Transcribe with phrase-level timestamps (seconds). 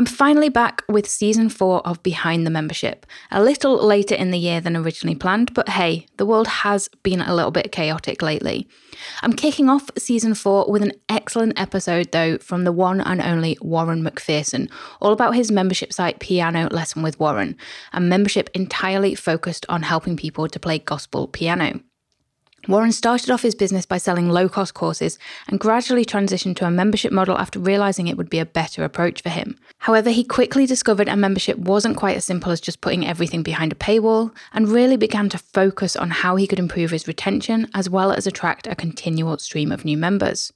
[0.00, 3.04] I'm finally back with season four of Behind the Membership.
[3.30, 7.20] A little later in the year than originally planned, but hey, the world has been
[7.20, 8.66] a little bit chaotic lately.
[9.20, 13.58] I'm kicking off season four with an excellent episode, though, from the one and only
[13.60, 14.70] Warren McPherson,
[15.02, 17.54] all about his membership site Piano Lesson with Warren,
[17.92, 21.78] a membership entirely focused on helping people to play gospel piano.
[22.68, 25.18] Warren started off his business by selling low cost courses
[25.48, 29.22] and gradually transitioned to a membership model after realizing it would be a better approach
[29.22, 29.58] for him.
[29.78, 33.72] However, he quickly discovered a membership wasn't quite as simple as just putting everything behind
[33.72, 37.88] a paywall and really began to focus on how he could improve his retention as
[37.88, 40.52] well as attract a continual stream of new members.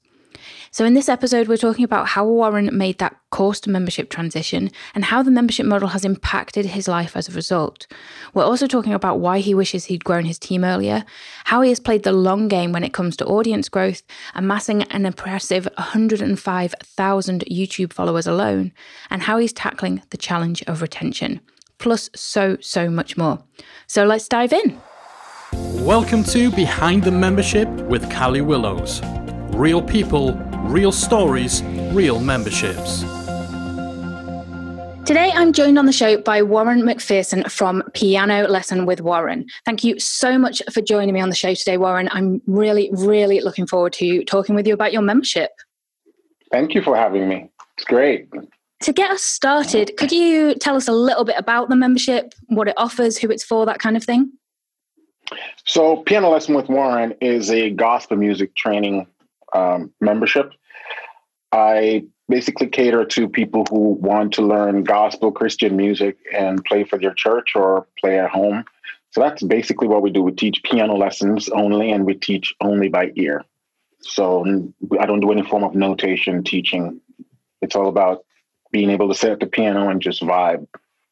[0.75, 4.73] So, in this episode, we're talking about how Warren made that course to membership transition
[4.93, 7.87] and how the membership model has impacted his life as a result.
[8.35, 11.05] We're also talking about why he wishes he'd grown his team earlier,
[11.45, 14.03] how he has played the long game when it comes to audience growth,
[14.35, 18.73] amassing an impressive 105,000 YouTube followers alone,
[19.11, 21.41] and how he's tackling the challenge of retention.
[21.79, 23.39] Plus, so, so much more.
[23.87, 24.81] So, let's dive in.
[25.85, 29.01] Welcome to Behind the Membership with Callie Willows.
[29.55, 30.33] Real people,
[30.65, 31.63] real stories,
[31.93, 33.05] real memberships.
[35.07, 39.47] Today, I'm joined on the show by Warren McPherson from Piano Lesson with Warren.
[39.67, 42.09] Thank you so much for joining me on the show today, Warren.
[42.11, 45.51] I'm really, really looking forward to talking with you about your membership.
[46.51, 47.51] Thank you for having me.
[47.77, 48.29] It's great.
[48.81, 52.69] To get us started, could you tell us a little bit about the membership, what
[52.69, 54.33] it offers, who it's for, that kind of thing?
[55.67, 59.07] So, Piano Lesson with Warren is a gospel music training
[59.55, 60.53] um, membership.
[61.53, 66.99] I basically cater to people who want to learn gospel Christian music and play for
[66.99, 68.65] their church or play at home.
[69.11, 70.23] So that's basically what we do.
[70.23, 73.45] We teach piano lessons only, and we teach only by ear.
[74.01, 74.45] So
[74.99, 77.01] I don't do any form of notation teaching.
[77.63, 78.25] It's all about
[78.73, 80.67] being able to sit at the piano and just vibe.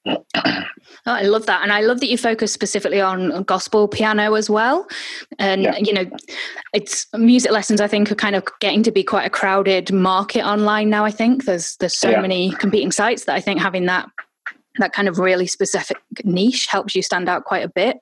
[0.05, 1.62] Oh, I love that.
[1.62, 4.86] And I love that you focus specifically on gospel piano as well.
[5.39, 5.77] And, yeah.
[5.78, 6.04] you know,
[6.72, 10.44] it's music lessons, I think, are kind of getting to be quite a crowded market
[10.44, 11.04] online now.
[11.04, 12.21] I think there's, there's so yeah.
[12.21, 14.09] many competing sites that I think having that
[14.78, 17.99] that kind of really specific niche helps you stand out quite a bit.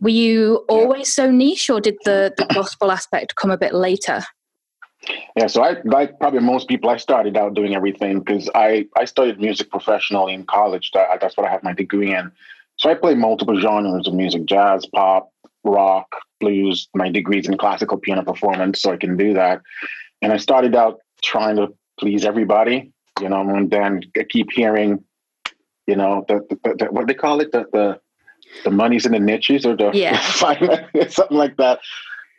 [0.00, 4.22] Were you always so niche or did the, the gospel aspect come a bit later?
[5.36, 6.90] Yeah, so I like probably most people.
[6.90, 10.90] I started out doing everything because I I studied music professionally in college.
[10.92, 12.30] That, that's what I have my degree in.
[12.76, 15.30] So I play multiple genres of music: jazz, pop,
[15.64, 16.06] rock,
[16.38, 16.88] blues.
[16.94, 19.62] My degree's in classical piano performance, so I can do that.
[20.20, 21.68] And I started out trying to
[21.98, 25.04] please everybody, you know, and then I keep hearing,
[25.86, 28.00] you know, the, the, the what they call it, the the
[28.64, 30.18] the money's in the niches or the yeah.
[31.08, 31.80] something like that.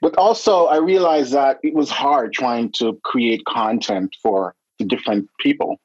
[0.01, 5.29] But also, I realized that it was hard trying to create content for the different
[5.39, 5.79] people.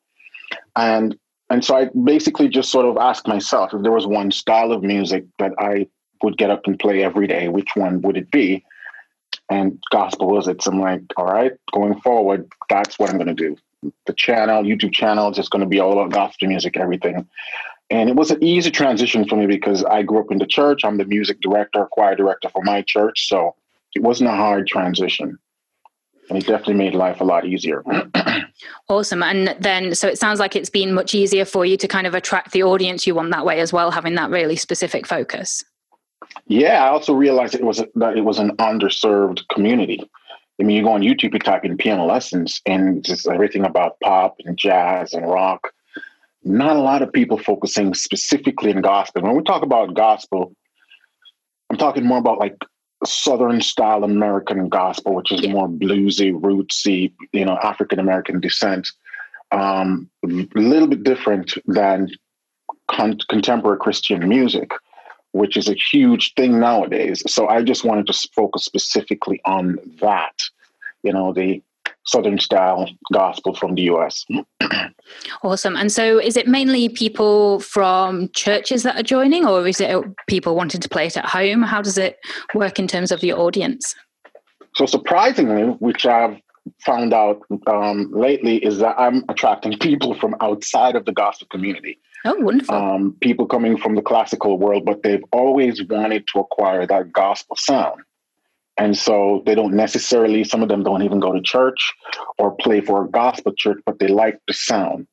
[0.75, 1.19] And
[1.49, 4.83] and so I basically just sort of asked myself if there was one style of
[4.83, 5.87] music that I
[6.23, 8.65] would get up and play every day, which one would it be?
[9.49, 10.63] And gospel was it.
[10.63, 13.57] So I'm like, all right, going forward, that's what I'm going to do.
[14.07, 17.29] The channel, YouTube channel, is just going to be all about gospel music, everything.
[17.91, 20.85] And it was an easy transition for me because I grew up in the church.
[20.85, 23.29] I'm the music director, choir director for my church.
[23.29, 23.55] So
[23.95, 25.39] it wasn't a hard transition.
[26.29, 27.85] And it definitely made life a lot easier.
[28.89, 29.23] awesome.
[29.23, 32.15] And then, so it sounds like it's been much easier for you to kind of
[32.15, 35.63] attract the audience you want that way as well, having that really specific focus.
[36.49, 40.09] Yeah, I also realized it was that it was an underserved community.
[40.61, 44.01] I mean, you go on YouTube, you type in piano lessons, and just everything about
[44.01, 45.73] pop and jazz and rock.
[46.45, 49.23] Not a lot of people focusing specifically in gospel.
[49.23, 50.55] When we talk about gospel,
[51.71, 52.57] I'm talking more about like
[53.05, 55.53] Southern style American gospel, which is yeah.
[55.53, 58.89] more bluesy, rootsy, you know, African American descent.
[59.53, 62.11] Um, a little bit different than
[62.89, 64.73] con- contemporary Christian music,
[65.33, 67.23] which is a huge thing nowadays.
[67.27, 70.35] So I just wanted to focus specifically on that,
[71.03, 71.63] you know, the
[72.07, 74.25] Southern style gospel from the US.
[75.43, 75.77] awesome.
[75.77, 80.55] And so is it mainly people from churches that are joining, or is it people
[80.55, 81.63] wanting to play it at home?
[81.63, 82.19] How does it
[82.55, 83.95] work in terms of your audience?
[84.75, 86.39] So, surprisingly, which I've
[86.85, 91.99] found out um, lately, is that I'm attracting people from outside of the gospel community.
[92.25, 92.75] Oh, wonderful.
[92.75, 97.57] Um, people coming from the classical world, but they've always wanted to acquire that gospel
[97.57, 98.03] sound.
[98.79, 101.95] And so they don't necessarily, some of them don't even go to church
[102.39, 105.07] or play for a gospel church, but they like the sound.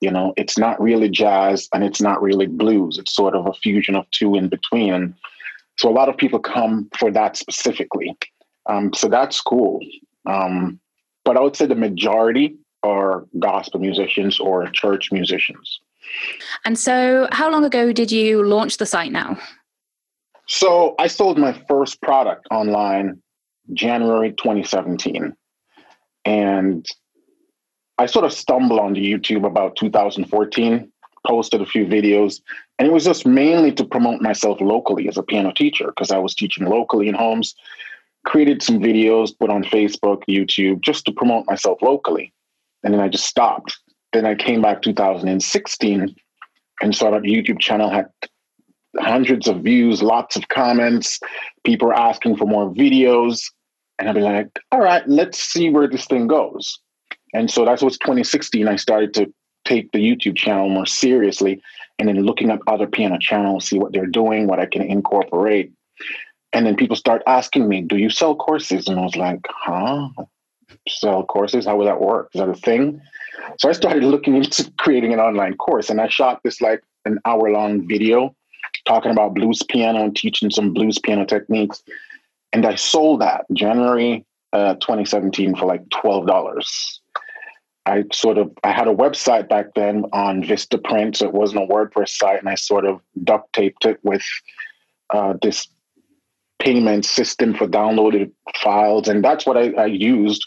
[0.00, 2.98] You know, it's not really jazz and it's not really blues.
[2.98, 5.14] It's sort of a fusion of two in between.
[5.78, 8.16] So a lot of people come for that specifically.
[8.66, 9.80] Um, so that's cool.
[10.26, 10.78] Um,
[11.24, 15.80] but I would say the majority are gospel musicians or church musicians.
[16.64, 19.38] And so, how long ago did you launch the site now?
[20.48, 23.20] So, I sold my first product online
[23.74, 25.34] January 2017.
[26.24, 26.86] And
[27.98, 30.90] I sort of stumbled onto YouTube about 2014,
[31.26, 32.40] posted a few videos,
[32.78, 36.18] and it was just mainly to promote myself locally as a piano teacher because I
[36.18, 37.54] was teaching locally in homes.
[38.24, 42.32] Created some videos, put on Facebook, YouTube, just to promote myself locally.
[42.84, 43.78] And then I just stopped.
[44.12, 46.14] Then I came back 2016
[46.80, 48.06] and saw that YouTube channel had
[48.96, 51.20] hundreds of views, lots of comments.
[51.64, 53.42] People were asking for more videos.
[53.98, 56.78] And I'd be like, all right, let's see where this thing goes.
[57.34, 58.68] And so that's what's 2016.
[58.68, 59.32] I started to
[59.64, 61.60] take the YouTube channel more seriously
[61.98, 65.72] and then looking at other piano channels, see what they're doing, what I can incorporate.
[66.52, 68.88] And then people start asking me, do you sell courses?
[68.88, 70.08] And I was like, huh?
[70.88, 71.66] Sell courses?
[71.66, 72.30] How would that work?
[72.34, 73.00] Is that a thing?
[73.58, 77.18] So I started looking into creating an online course and I shot this like an
[77.26, 78.34] hour long video
[78.88, 81.82] talking about blues piano and teaching some blues piano techniques
[82.52, 87.00] and I sold that January uh, 2017 for like twelve dollars.
[87.86, 91.72] I sort of I had a website back then on Vistaprint, so it wasn't a
[91.72, 94.22] WordPress site, and I sort of duct taped it with
[95.10, 95.68] uh, this
[96.58, 100.44] payment system for downloaded files, and that's what I, I used.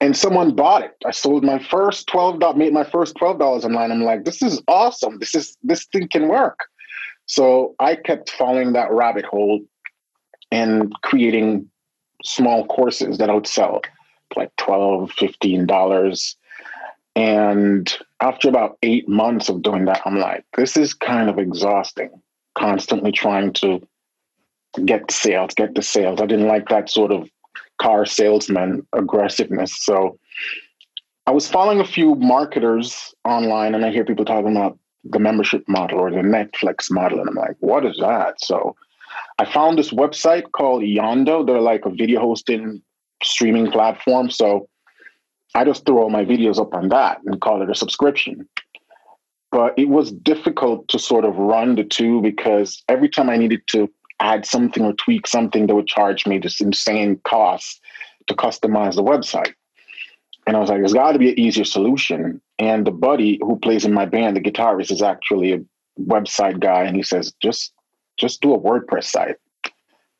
[0.00, 0.96] And someone bought it.
[1.06, 3.92] I sold my first twelve dollars, made my first twelve dollars online.
[3.92, 5.18] I'm like, this is awesome.
[5.18, 6.58] This is this thing can work.
[7.26, 9.60] So I kept following that rabbit hole
[10.50, 11.68] and creating
[12.24, 13.80] small courses that I would sell
[14.36, 16.34] like 12 $15.
[17.14, 22.10] And after about eight months of doing that, I'm like, this is kind of exhausting,
[22.54, 23.86] constantly trying to
[24.86, 26.20] get the sales, get the sales.
[26.20, 27.28] I didn't like that sort of
[27.80, 29.84] car salesman aggressiveness.
[29.84, 30.18] So
[31.26, 35.64] I was following a few marketers online and I hear people talking about the membership
[35.68, 37.20] model or the Netflix model.
[37.20, 38.40] And I'm like, what is that?
[38.40, 38.76] So
[39.38, 41.46] I found this website called Yondo.
[41.46, 42.82] They're like a video hosting
[43.22, 44.30] streaming platform.
[44.30, 44.68] So
[45.54, 48.48] I just threw all my videos up on that and call it a subscription.
[49.50, 53.62] But it was difficult to sort of run the two because every time I needed
[53.68, 53.90] to
[54.20, 57.80] add something or tweak something, they would charge me this insane cost
[58.28, 59.52] to customize the website.
[60.46, 62.40] And I was like, there's got to be an easier solution.
[62.58, 65.60] And the buddy who plays in my band, the guitarist, is actually a
[66.00, 66.82] website guy.
[66.84, 67.72] And he says, just
[68.16, 69.36] just do a WordPress site.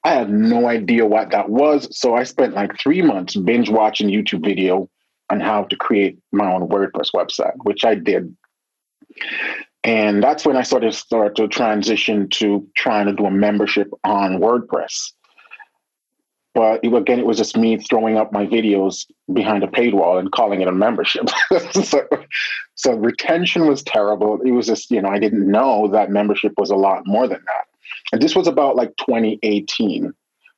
[0.05, 1.97] I had no idea what that was.
[1.97, 4.89] So I spent like three months binge watching YouTube video
[5.31, 8.37] on how to create my own WordPress website, which I did.
[9.85, 13.91] And that's when I sort of started to transition to trying to do a membership
[14.05, 15.13] on WordPress.
[16.55, 20.61] But again, it was just me throwing up my videos behind a paywall and calling
[20.61, 21.31] it a membership.
[21.73, 22.07] so,
[22.75, 24.41] so retention was terrible.
[24.43, 27.43] It was just, you know, I didn't know that membership was a lot more than
[27.47, 27.65] that.
[28.13, 30.13] And this was about like 2018.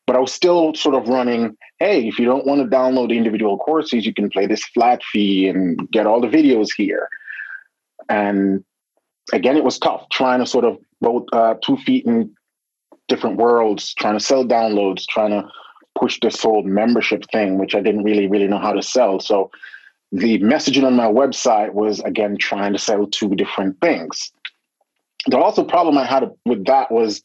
[0.07, 3.57] But I was still sort of running, hey, if you don't want to download individual
[3.57, 7.09] courses, you can play this flat fee and get all the videos here.
[8.09, 8.65] And
[9.33, 12.35] again, it was tough trying to sort of both uh, two feet in
[13.09, 15.49] different worlds, trying to sell downloads, trying to
[15.99, 19.21] push this whole membership thing, which I didn't really, really know how to sell.
[19.21, 19.51] So
[20.13, 24.33] the messaging on my website was again trying to sell two different things.
[25.27, 27.23] The also problem I had with that was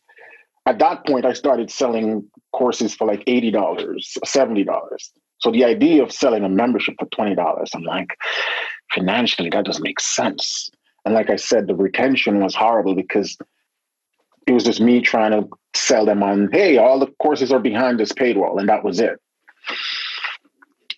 [0.66, 5.10] at that point I started selling courses for like $80, $70.
[5.40, 8.10] So the idea of selling a membership for $20, I'm like,
[8.94, 10.70] financially, that doesn't make sense.
[11.06, 13.38] And like I said, the retention was horrible because
[14.48, 18.00] it was just me trying to sell them on, hey, all the courses are behind
[18.00, 19.20] this paywall, and that was it.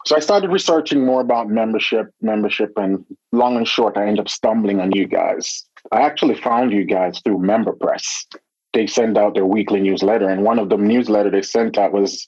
[0.05, 4.29] So I started researching more about membership, membership, and long and short, I ended up
[4.29, 5.63] stumbling on you guys.
[5.91, 8.25] I actually found you guys through MemberPress.
[8.73, 12.25] They send out their weekly newsletter, and one of the newsletter they sent out was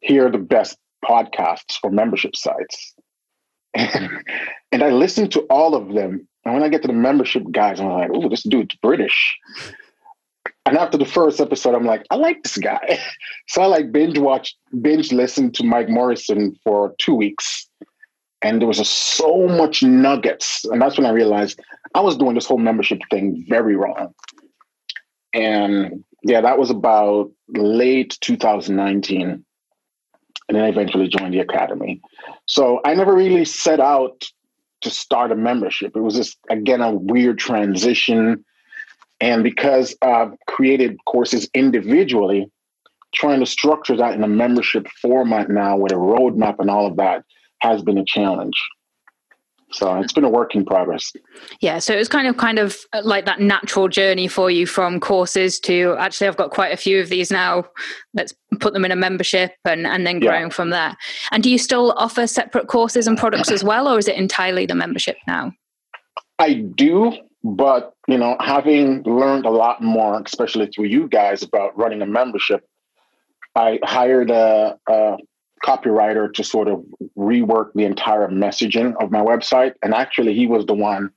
[0.00, 2.94] here are the best podcasts for membership sites.
[3.74, 6.28] and I listened to all of them.
[6.44, 9.38] And when I get to the membership guys, I'm like, oh, this dude's British.
[10.64, 12.98] And after the first episode, I'm like, I like this guy.
[13.48, 17.68] so I like binge watch, binge listen to Mike Morrison for two weeks.
[18.42, 20.64] And there was just so much nuggets.
[20.64, 21.60] And that's when I realized
[21.94, 24.14] I was doing this whole membership thing very wrong.
[25.32, 29.44] And yeah, that was about late 2019.
[30.48, 32.00] And then I eventually joined the academy.
[32.46, 34.24] So I never really set out
[34.82, 35.96] to start a membership.
[35.96, 38.44] It was just, again, a weird transition.
[39.22, 42.50] And because I've created courses individually,
[43.14, 46.96] trying to structure that in a membership format now with a roadmap and all of
[46.96, 47.24] that
[47.60, 48.56] has been a challenge.
[49.70, 51.12] So it's been a work in progress.
[51.60, 54.66] Yeah, so it was kind of kind of uh, like that natural journey for you
[54.66, 57.64] from courses to actually I've got quite a few of these now.
[58.12, 60.48] Let's put them in a membership and and then growing yeah.
[60.48, 60.96] from there.
[61.30, 64.66] And do you still offer separate courses and products as well or is it entirely
[64.66, 65.52] the membership now?
[66.38, 67.12] I do,
[67.44, 72.06] but you know, having learned a lot more, especially through you guys about running a
[72.06, 72.66] membership,
[73.54, 75.16] I hired a, a
[75.64, 76.84] copywriter to sort of
[77.16, 79.74] rework the entire messaging of my website.
[79.82, 81.10] And actually, he was the one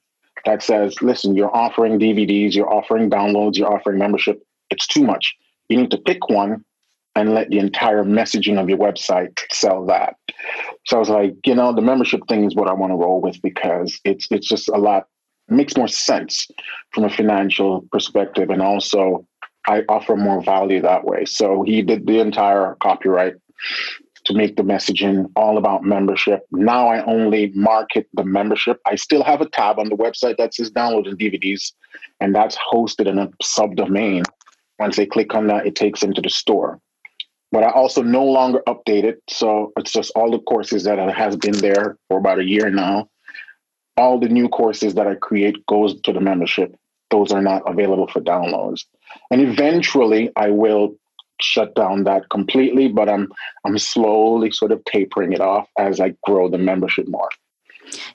[0.46, 4.46] that says, listen, you're offering DVDs, you're offering downloads, you're offering membership.
[4.70, 5.36] It's too much.
[5.70, 6.64] You need to pick one
[7.16, 10.16] and let the entire messaging of your website sell that.
[10.86, 13.22] So I was like, you know, the membership thing is what I want to roll
[13.22, 15.08] with because it's it's just a lot
[15.48, 16.48] makes more sense
[16.92, 19.26] from a financial perspective and also
[19.68, 21.26] I offer more value that way.
[21.26, 23.36] So he did the entire copyright
[24.26, 26.42] to make the messaging all about membership.
[26.52, 28.80] Now I only market the membership.
[28.86, 31.72] I still have a tab on the website that says downloading DVDs,
[32.20, 34.24] and that's hosted in a subdomain.
[34.80, 36.80] Once they click on that, it takes them to the store.
[37.52, 39.22] But I also no longer update it.
[39.30, 43.08] So it's just all the courses that has been there for about a year now.
[43.98, 46.76] All the new courses that I create goes to the membership.
[47.12, 48.86] Those are not available for downloads.
[49.32, 50.96] And eventually I will
[51.40, 53.32] shut down that completely, but I'm
[53.66, 57.30] I'm slowly sort of tapering it off as I grow the membership more.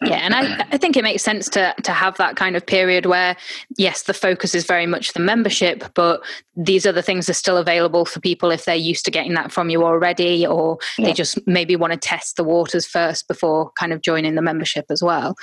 [0.03, 3.07] Yeah, and I, I think it makes sense to to have that kind of period
[3.07, 3.37] where
[3.77, 6.23] yes, the focus is very much the membership, but
[6.57, 9.71] these other things are still available for people if they're used to getting that from
[9.71, 11.07] you already, or yeah.
[11.07, 14.87] they just maybe want to test the waters first before kind of joining the membership
[14.91, 15.37] as well.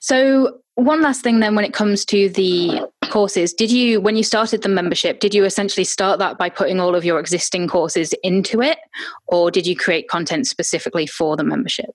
[0.00, 4.22] So one last thing then when it comes to the courses did you when you
[4.22, 8.12] started the membership did you essentially start that by putting all of your existing courses
[8.22, 8.78] into it
[9.26, 11.94] or did you create content specifically for the membership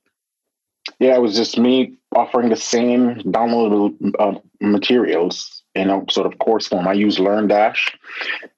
[1.01, 6.39] yeah it was just me offering the same downloadable uh, materials in a sort of
[6.39, 7.79] course form i use LearnDash.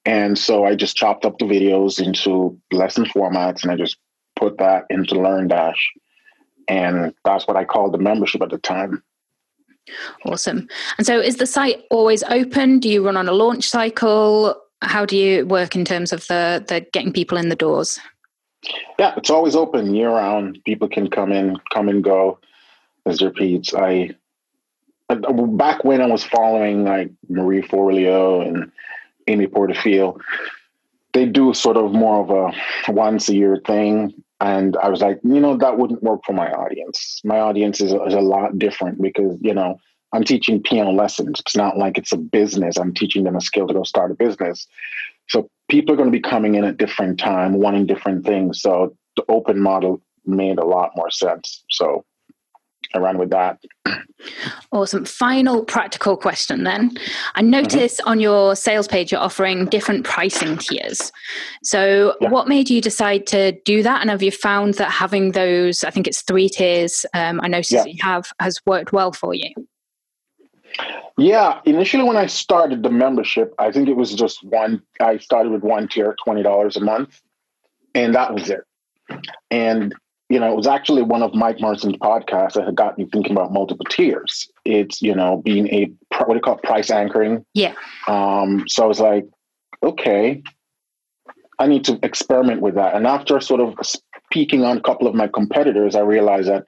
[0.05, 3.97] and so i just chopped up the videos into lesson formats and i just
[4.35, 5.79] put that into LearnDash.
[6.67, 9.01] and that's what i called the membership at the time
[10.25, 10.69] Awesome.
[10.97, 12.79] And so is the site always open?
[12.79, 14.55] Do you run on a launch cycle?
[14.81, 17.99] How do you work in terms of the, the getting people in the doors?
[18.97, 20.59] Yeah, it's always open year round.
[20.65, 22.39] People can come in, come and go
[23.05, 23.73] as peeps.
[23.73, 24.11] I
[25.09, 28.71] back when I was following like Marie Forleo and
[29.27, 30.21] Amy Porterfield,
[31.13, 34.13] they do sort of more of a once a year thing.
[34.41, 37.21] And I was like, you know, that wouldn't work for my audience.
[37.23, 39.79] My audience is, is a lot different because, you know,
[40.11, 41.39] I'm teaching piano lessons.
[41.39, 42.77] It's not like it's a business.
[42.77, 44.67] I'm teaching them a skill to go start a business.
[45.29, 48.61] So people are going to be coming in at different time, wanting different things.
[48.61, 51.63] So the open model made a lot more sense.
[51.69, 52.05] So
[52.93, 53.59] I ran with that.
[54.71, 55.03] Awesome.
[55.05, 56.91] Final practical question then.
[57.35, 58.09] I notice mm-hmm.
[58.09, 61.11] on your sales page you're offering different pricing tiers.
[61.63, 62.29] So, yeah.
[62.29, 64.01] what made you decide to do that?
[64.01, 67.71] And have you found that having those, I think it's three tiers, um, I noticed
[67.71, 67.85] yeah.
[67.85, 69.49] you have, has worked well for you?
[71.17, 74.81] Yeah, initially when I started the membership, I think it was just one.
[74.99, 77.21] I started with one tier, twenty dollars a month,
[77.93, 78.61] and that was it.
[79.51, 79.93] And
[80.29, 83.33] you know, it was actually one of Mike Morrison's podcasts that had got me thinking
[83.33, 84.49] about multiple tiers.
[84.65, 87.45] It's, you know, being a, what do you call it, price anchoring?
[87.53, 87.73] Yeah.
[88.07, 89.27] Um, so I was like,
[89.83, 90.41] okay,
[91.59, 92.95] I need to experiment with that.
[92.95, 96.65] And after sort of speaking on a couple of my competitors, I realized that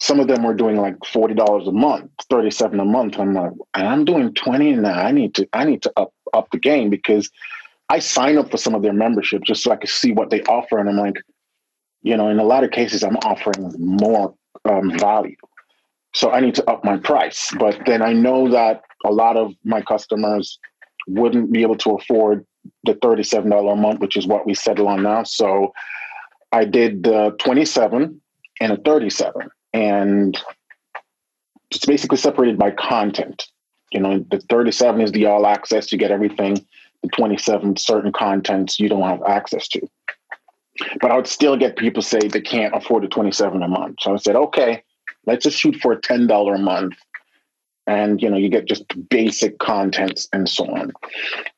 [0.00, 3.18] some of them were doing like $40 a month, 37 a month.
[3.18, 4.92] I'm like, I'm doing 20 now.
[4.92, 7.30] I need to, I need to up, up the game because
[7.88, 10.42] I sign up for some of their membership just so I can see what they
[10.42, 10.78] offer.
[10.78, 11.16] And I'm like,
[12.02, 14.34] you know, in a lot of cases, I'm offering more
[14.64, 15.36] um, value.
[16.12, 17.52] So I need to up my price.
[17.58, 20.58] But then I know that a lot of my customers
[21.06, 22.46] wouldn't be able to afford
[22.84, 25.24] the $37 a month, which is what we settle on now.
[25.24, 25.72] So
[26.52, 28.20] I did the 27
[28.60, 29.50] and a 37.
[29.74, 30.40] And
[31.70, 33.44] it's basically separated by content.
[33.92, 36.64] You know, the 37 is the all access, you get everything.
[37.02, 39.86] The 27, certain contents you don't have access to.
[41.00, 43.98] But I would still get people say they can't afford the 27 a month.
[44.00, 44.82] So I said, okay,
[45.26, 46.94] let's just shoot for a $10 a month.
[47.86, 50.92] And you know, you get just basic contents and so on.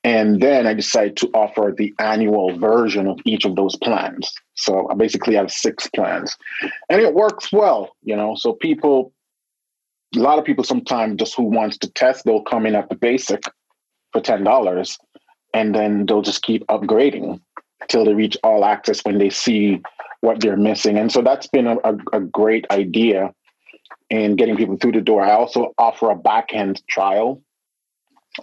[0.02, 4.34] And then I decided to offer the annual version of each of those plans.
[4.56, 6.36] So I basically have six plans.
[6.88, 8.34] And it works well, you know.
[8.36, 9.12] So people
[10.14, 12.94] a lot of people sometimes just who wants to test, they'll come in at the
[12.94, 13.42] basic
[14.12, 14.98] for ten dollars
[15.52, 17.40] and then they'll just keep upgrading
[17.88, 19.80] till they reach all access when they see
[20.20, 20.98] what they're missing.
[20.98, 23.32] And so that's been a, a, a great idea
[24.10, 25.22] in getting people through the door.
[25.22, 27.42] I also offer a back end trial,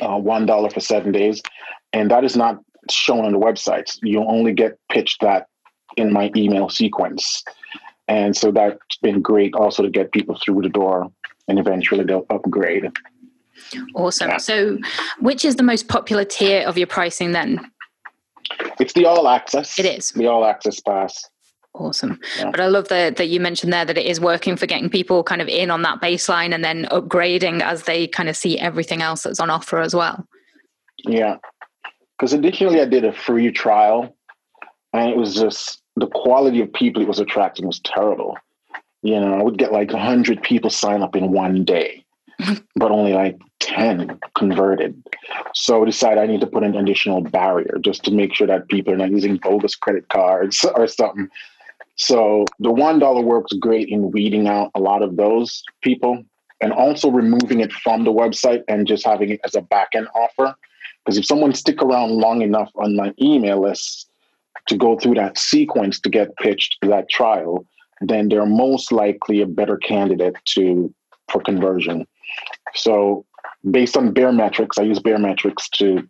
[0.01, 1.41] uh, $1 for seven days.
[1.91, 3.97] And that is not shown on the websites.
[4.01, 5.47] You only get pitched that
[5.97, 7.43] in my email sequence.
[8.07, 11.11] And so that's been great also to get people through the door
[11.47, 12.91] and eventually they'll upgrade.
[13.95, 14.29] Awesome.
[14.29, 14.37] Yeah.
[14.37, 14.77] So,
[15.19, 17.71] which is the most popular tier of your pricing then?
[18.79, 19.79] It's the all access.
[19.79, 20.09] It is.
[20.09, 21.23] The all access pass.
[21.73, 22.19] Awesome.
[22.37, 22.51] Yeah.
[22.51, 25.23] But I love that that you mentioned there that it is working for getting people
[25.23, 29.01] kind of in on that baseline and then upgrading as they kind of see everything
[29.01, 30.27] else that's on offer as well.
[30.99, 31.37] Yeah.
[32.17, 34.15] Because additionally, I did a free trial
[34.93, 38.37] and it was just the quality of people it was attracting was terrible.
[39.01, 42.05] You know, I would get like 100 people sign up in one day,
[42.75, 45.01] but only like 10 converted.
[45.53, 48.69] So I decided I need to put an additional barrier just to make sure that
[48.69, 51.29] people are not using bogus credit cards or something.
[51.95, 56.23] So the $1 works great in weeding out a lot of those people
[56.59, 60.55] and also removing it from the website and just having it as a backend offer.
[61.03, 64.09] Because if someone stick around long enough on my email list
[64.67, 67.65] to go through that sequence to get pitched that trial,
[68.01, 70.93] then they're most likely a better candidate to
[71.29, 72.05] for conversion.
[72.75, 73.25] So
[73.69, 76.07] based on Baremetrics, I use Baremetrics to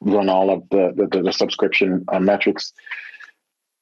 [0.00, 2.72] run all of the the, the subscription uh, metrics.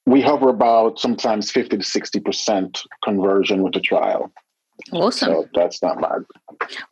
[0.04, 4.32] We hover about sometimes 50 to 60% conversion with the trial.
[4.92, 5.28] Awesome.
[5.28, 6.24] So that's not bad.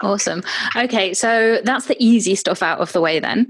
[0.00, 0.42] Awesome.
[0.76, 3.46] Okay, so that's the easy stuff out of the way then.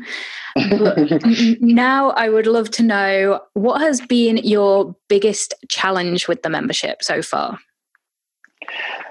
[1.60, 7.02] now I would love to know what has been your biggest challenge with the membership
[7.02, 7.58] so far?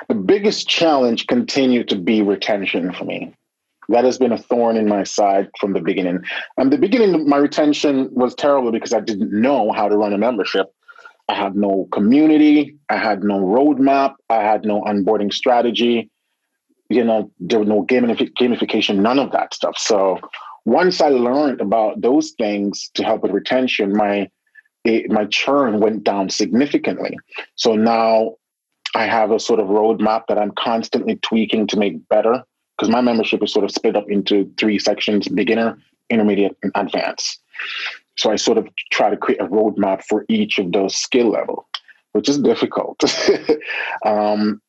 [0.07, 3.33] The biggest challenge continued to be retention for me.
[3.89, 6.19] That has been a thorn in my side from the beginning.
[6.57, 10.17] And the beginning, my retention was terrible because I didn't know how to run a
[10.17, 10.71] membership.
[11.29, 12.77] I had no community.
[12.89, 14.15] I had no roadmap.
[14.29, 16.09] I had no onboarding strategy.
[16.89, 19.77] You know, there was no gamification, none of that stuff.
[19.77, 20.19] So
[20.65, 24.29] once I learned about those things to help with retention, my
[24.83, 27.15] it, my churn went down significantly.
[27.55, 28.35] So now
[28.95, 32.43] I have a sort of roadmap that I'm constantly tweaking to make better
[32.75, 35.77] because my membership is sort of split up into three sections: beginner,
[36.09, 37.39] intermediate, and advanced.
[38.19, 41.69] So I sort of try to create a roadmap for each of those skill level,
[42.11, 43.01] which is difficult.
[44.05, 44.61] um,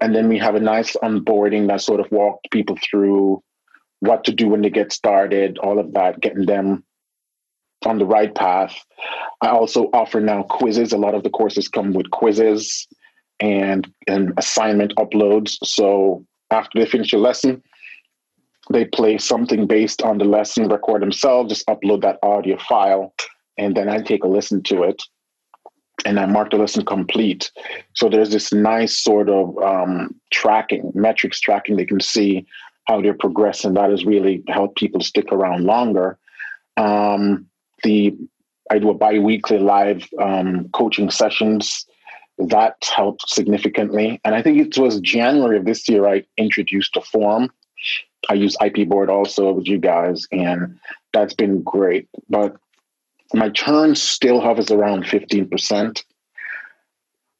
[0.00, 3.42] and then we have a nice onboarding that sort of walked people through
[4.00, 6.82] what to do when they get started, all of that, getting them
[7.84, 8.74] on the right path.
[9.42, 10.94] I also offer now quizzes.
[10.94, 12.88] A lot of the courses come with quizzes
[13.38, 15.58] and, and assignment uploads.
[15.62, 17.62] So after they finish a lesson,
[18.70, 23.14] they play something based on the lesson, record themselves, just upload that audio file,
[23.58, 25.02] and then I take a listen to it
[26.04, 27.50] and I mark the lesson complete.
[27.94, 31.76] So there's this nice sort of um, tracking, metrics tracking.
[31.76, 32.46] They can see
[32.86, 33.74] how they're progressing.
[33.74, 36.18] That has really helped people stick around longer.
[36.76, 37.46] Um,
[37.82, 38.16] the
[38.70, 41.86] I do a bi-weekly live um, coaching sessions.
[42.38, 44.20] That helped significantly.
[44.24, 47.50] And I think it was January of this year I introduced a forum
[48.28, 50.78] I use IP board also with you guys, and
[51.12, 52.08] that's been great.
[52.28, 52.56] But
[53.32, 56.04] my churn still hovers around 15%.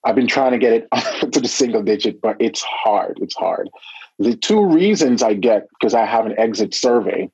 [0.05, 0.89] I've been trying to get it
[1.33, 3.19] to the single digit, but it's hard.
[3.23, 3.71] It's hard.
[4.19, 7.31] The two reasons I get, because I have an exit survey,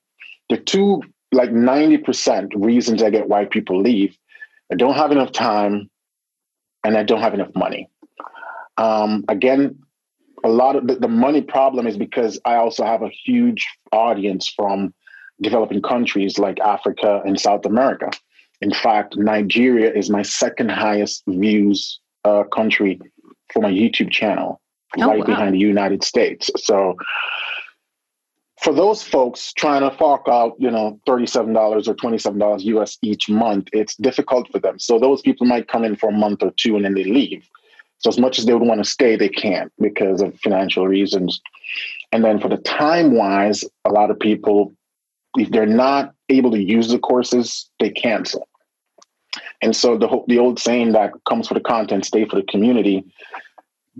[0.48, 4.16] the two like 90% reasons I get why people leave,
[4.72, 5.90] I don't have enough time
[6.84, 7.88] and I don't have enough money.
[8.76, 9.78] Um, again,
[10.44, 14.48] a lot of the, the money problem is because I also have a huge audience
[14.48, 14.94] from
[15.40, 18.10] developing countries like Africa and South America.
[18.60, 23.00] In fact, Nigeria is my second highest views uh, country
[23.52, 24.60] for my YouTube channel,
[24.98, 25.24] oh, right wow.
[25.24, 26.50] behind the United States.
[26.56, 26.96] So
[28.60, 33.68] for those folks trying to fork out, you know, $37 or $27 US each month,
[33.72, 34.78] it's difficult for them.
[34.78, 37.48] So those people might come in for a month or two and then they leave.
[38.00, 41.40] So as much as they would want to stay, they can't because of financial reasons.
[42.12, 44.74] And then for the time wise, a lot of people,
[45.36, 48.48] if they're not able to use the courses, they cancel.
[49.62, 53.04] And so the the old saying that comes for the content, stay for the community,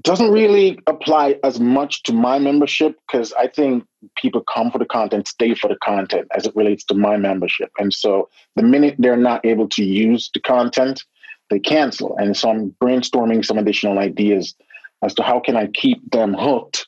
[0.02, 3.84] doesn't really apply as much to my membership because I think
[4.16, 7.70] people come for the content, stay for the content as it relates to my membership.
[7.78, 11.04] And so the minute they're not able to use the content,
[11.50, 12.16] they cancel.
[12.16, 14.54] And so I'm brainstorming some additional ideas
[15.02, 16.86] as to how can I keep them hooked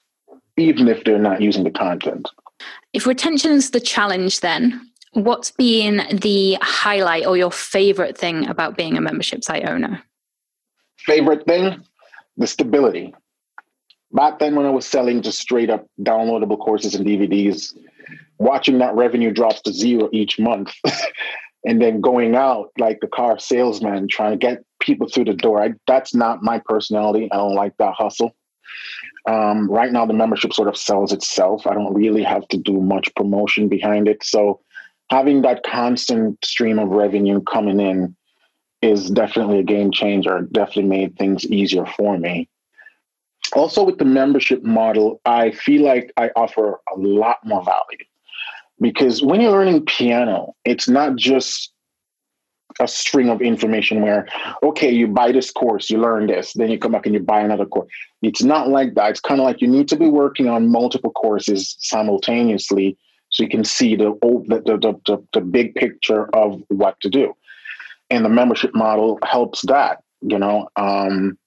[0.56, 2.28] even if they're not using the content.
[2.92, 8.76] If retention is the challenge then, what's been the highlight or your favorite thing about
[8.76, 10.02] being a membership site owner?
[10.98, 11.82] Favorite thing?
[12.36, 13.14] The stability.
[14.12, 17.74] back then when I was selling just straight up downloadable courses and DVDs,
[18.38, 20.72] watching that revenue drops to zero each month
[21.64, 25.62] and then going out like the car salesman trying to get people through the door.
[25.62, 27.30] I, that's not my personality.
[27.30, 28.34] I don't like that hustle.
[29.28, 31.66] Um, right now, the membership sort of sells itself.
[31.66, 34.24] I don't really have to do much promotion behind it.
[34.24, 34.60] So,
[35.10, 38.16] having that constant stream of revenue coming in
[38.80, 40.38] is definitely a game changer.
[40.38, 42.48] It definitely made things easier for me.
[43.54, 48.04] Also, with the membership model, I feel like I offer a lot more value
[48.82, 51.72] because when you're learning piano, it's not just
[52.80, 54.26] a string of information where,
[54.62, 57.40] okay, you buy this course, you learn this, then you come back and you buy
[57.40, 57.88] another course.
[58.22, 59.10] It's not like that.
[59.10, 62.96] It's kind of like you need to be working on multiple courses simultaneously
[63.28, 64.18] so you can see the,
[64.48, 67.34] the, the, the, the big picture of what to do.
[68.10, 70.68] And the membership model helps that, you know.
[70.76, 71.38] Um,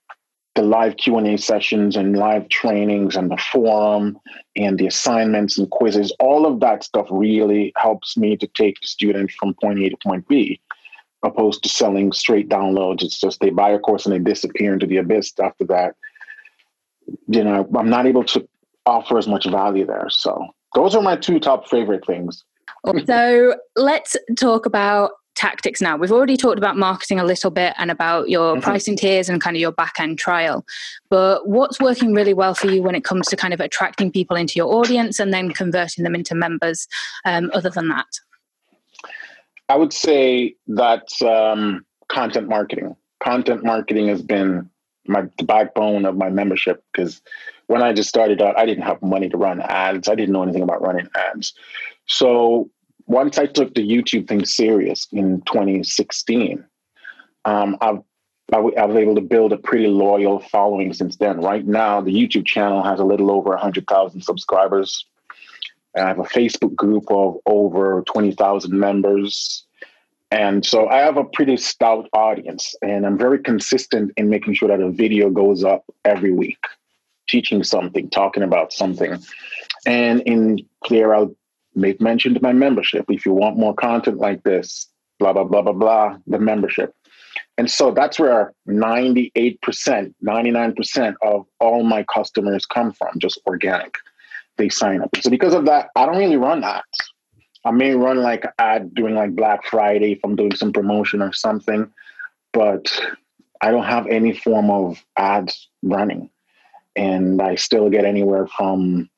[0.56, 4.18] the live q&a sessions and live trainings and the forum
[4.56, 8.88] and the assignments and quizzes all of that stuff really helps me to take the
[8.88, 10.60] student from point a to point b
[11.24, 13.02] opposed to selling straight downloads.
[13.02, 15.96] It's just they buy a course and they disappear into the abyss after that.
[17.28, 18.48] You know i'm not able to
[18.86, 20.08] offer as much value there.
[20.10, 22.44] So those are my two top favorite things.
[23.06, 25.98] So let's talk about tactics now.
[25.98, 28.62] We've already talked about marketing a little bit and about your mm-hmm.
[28.62, 30.66] pricing tiers and kind of your back end trial.
[31.10, 34.36] But what's working really well for you when it comes to kind of attracting people
[34.36, 36.88] into your audience and then converting them into members,
[37.26, 38.08] um, other than that?
[39.70, 42.96] I would say that um, content marketing.
[43.24, 44.70] Content marketing has been
[45.08, 47.22] my the backbone of my membership because
[47.68, 50.08] when I just started out, I didn't have money to run ads.
[50.08, 51.54] I didn't know anything about running ads.
[52.08, 52.70] So
[53.08, 56.66] once I took the YouTube thing serious in 2016,
[57.46, 58.00] um, I've
[58.52, 61.42] I, w- I was able to build a pretty loyal following since then.
[61.42, 65.06] Right now, the YouTube channel has a little over 100,000 subscribers.
[65.96, 69.66] and I have a Facebook group of over 20,000 members.
[70.30, 74.68] And so I have a pretty stout audience, and I'm very consistent in making sure
[74.68, 76.64] that a video goes up every week,
[77.28, 79.18] teaching something, talking about something.
[79.88, 81.36] And in Clear I'll
[81.76, 83.06] make mention to my membership.
[83.10, 84.88] If you want more content like this,
[85.20, 86.94] blah, blah, blah, blah, blah, the membership.
[87.58, 93.96] And so that's where 98%, 99% of all my customers come from, just organic.
[94.58, 95.10] They sign up.
[95.20, 96.84] So because of that, I don't really run ads.
[97.66, 101.34] I may run like ad during like Black Friday if I'm doing some promotion or
[101.34, 101.92] something,
[102.54, 103.02] but
[103.62, 106.30] I don't have any form of ads running.
[106.96, 109.10] And I still get anywhere from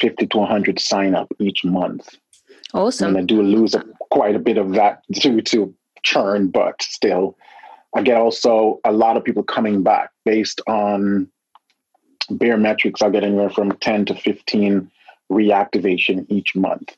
[0.00, 2.16] 50 to 100 sign up each month.
[2.72, 3.08] Awesome.
[3.08, 7.36] And I do lose a, quite a bit of that due to churn, but still,
[7.94, 11.28] I get also a lot of people coming back based on
[12.30, 13.02] Baremetrics.
[13.02, 14.90] I get anywhere from 10 to 15
[15.30, 16.96] reactivation each month.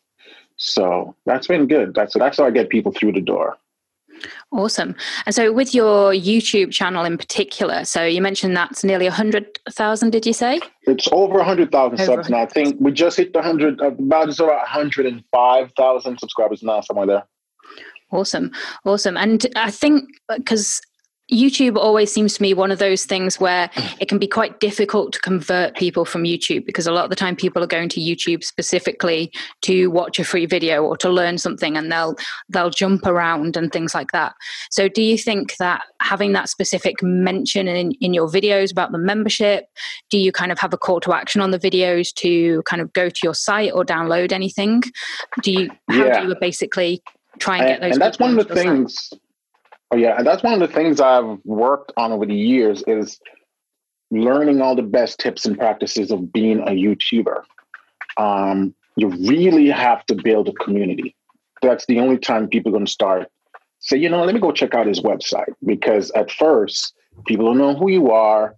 [0.57, 1.95] So that's been good.
[1.95, 3.57] That's that's how I get people through the door.
[4.53, 4.95] Awesome.
[5.27, 10.27] And so, with your YouTube channel in particular, so you mentioned that's nearly 100,000, did
[10.27, 10.61] you say?
[10.83, 12.43] It's over 100,000 subs now.
[12.43, 17.07] I think we just hit the 100, uh, about, it's about 105,000 subscribers now, somewhere
[17.07, 17.25] there.
[18.11, 18.53] Awesome.
[18.85, 19.17] Awesome.
[19.17, 20.83] And I think uh, because
[21.33, 25.15] YouTube always seems to me one of those things where it can be quite difficult
[25.15, 28.01] to convert people from YouTube because a lot of the time people are going to
[28.01, 32.15] YouTube specifically to watch a free video or to learn something and they'll
[32.51, 34.35] they'll jump around and things like that.
[34.71, 38.99] So do you think that having that specific mention in, in your videos about the
[38.99, 39.65] membership,
[40.11, 42.93] do you kind of have a call to action on the videos to kind of
[42.93, 44.83] go to your site or download anything?
[45.43, 46.21] Do you how yeah.
[46.21, 47.03] do you basically
[47.39, 47.93] try and get those?
[47.93, 49.22] And that's one of the things site?
[49.93, 53.21] Oh yeah, and that's one of the things I've worked on over the years is
[54.11, 57.43] learning all the best tips and practices of being a YouTuber.
[58.17, 61.15] Um, you really have to build a community.
[61.61, 63.31] That's the only time people are going to start.
[63.81, 66.95] Say, you know, let me go check out his website because at first
[67.27, 68.57] people don't know who you are,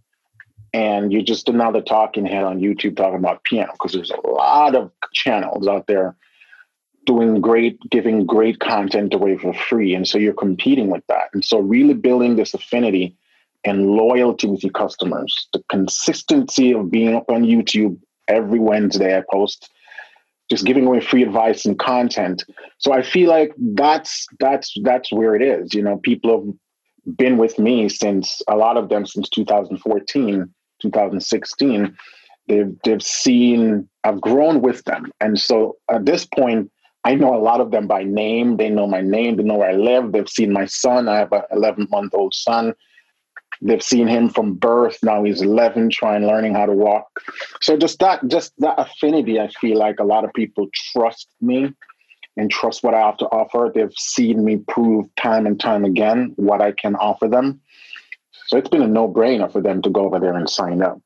[0.72, 4.76] and you're just another talking head on YouTube talking about piano because there's a lot
[4.76, 6.14] of channels out there
[7.06, 9.94] doing great, giving great content away for free.
[9.94, 11.28] And so you're competing with that.
[11.32, 13.16] And so really building this affinity
[13.64, 19.22] and loyalty with your customers, the consistency of being up on YouTube every Wednesday, I
[19.30, 19.70] post
[20.50, 22.44] just giving away free advice and content.
[22.78, 25.74] So I feel like that's that's that's where it is.
[25.74, 31.96] You know, people have been with me since a lot of them since 2014, 2016.
[32.48, 35.10] They've they've seen I've grown with them.
[35.20, 36.70] And so at this point,
[37.04, 38.56] I know a lot of them by name.
[38.56, 39.36] They know my name.
[39.36, 40.12] They know where I live.
[40.12, 41.08] They've seen my son.
[41.08, 42.74] I have an 11 month old son.
[43.60, 44.98] they've seen him from birth.
[45.02, 47.06] Now he's 11, trying learning how to walk.
[47.60, 51.72] So just that, just that affinity, I feel like a lot of people trust me
[52.36, 53.70] and trust what I have to offer.
[53.72, 57.60] They've seen me prove time and time again what I can offer them.
[58.46, 61.00] So it's been a no brainer for them to go over there and sign up.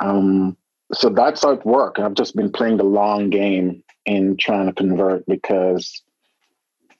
[0.00, 0.56] Um,
[0.92, 1.98] so that's how it worked.
[1.98, 6.02] I've just been playing the long game in trying to convert because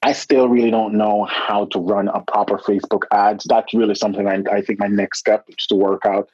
[0.03, 3.47] I still really don't know how to run a proper Facebook ads.
[3.49, 6.29] That's really something I, I think my next step is to work out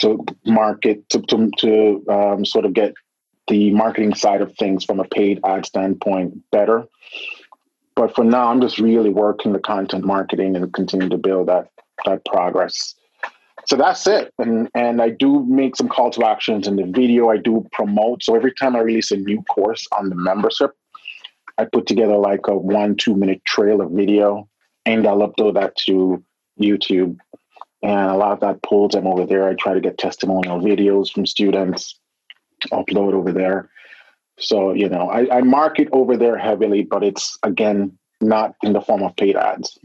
[0.00, 2.94] to market to to, to um, sort of get
[3.48, 6.86] the marketing side of things from a paid ad standpoint better.
[7.94, 11.68] But for now, I'm just really working the content marketing and continue to build that
[12.06, 12.94] that progress.
[13.66, 14.32] So that's it.
[14.38, 17.30] And and I do make some call to actions in the video.
[17.30, 18.22] I do promote.
[18.22, 20.72] So every time I release a new course on the membership,
[21.58, 24.48] I put together like a one, two minute trailer video
[24.86, 26.22] and I'll upload that to
[26.60, 27.18] YouTube.
[27.82, 29.48] And a lot of that pulls them over there.
[29.48, 31.98] I try to get testimonial videos from students,
[32.72, 33.70] upload over there.
[34.38, 38.80] So, you know, I, I market over there heavily, but it's again not in the
[38.80, 39.78] form of paid ads.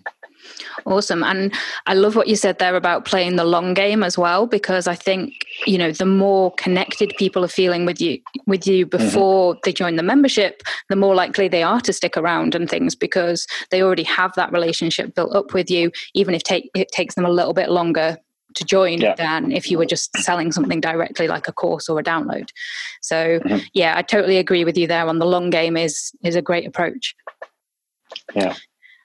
[0.85, 1.23] Awesome.
[1.23, 1.53] And
[1.85, 4.95] I love what you said there about playing the long game as well, because I
[4.95, 8.97] think, you know, the more connected people are feeling with you with you mm-hmm.
[8.97, 9.59] before mm-hmm.
[9.63, 13.47] they join the membership, the more likely they are to stick around and things because
[13.71, 17.25] they already have that relationship built up with you, even if take, it takes them
[17.25, 18.17] a little bit longer
[18.55, 19.15] to join yeah.
[19.15, 22.49] than if you were just selling something directly like a course or a download.
[23.01, 23.57] So mm-hmm.
[23.73, 26.65] yeah, I totally agree with you there on the long game is is a great
[26.65, 27.15] approach.
[28.35, 28.55] Yeah.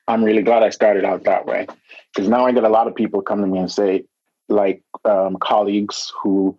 [0.07, 1.67] I'm really glad I started out that way
[2.13, 4.05] because now I get a lot of people come to me and say,
[4.49, 6.59] like um, colleagues who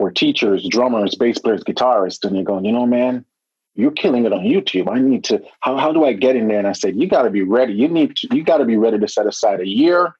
[0.00, 3.24] were teachers, drummers, bass players, guitarists, and they're going, you know, man,
[3.74, 4.90] you're killing it on YouTube.
[4.90, 5.40] I need to.
[5.60, 6.58] How how do I get in there?
[6.58, 7.72] And I said, you got to be ready.
[7.72, 8.28] You need to.
[8.34, 10.16] You got to be ready to set aside a year,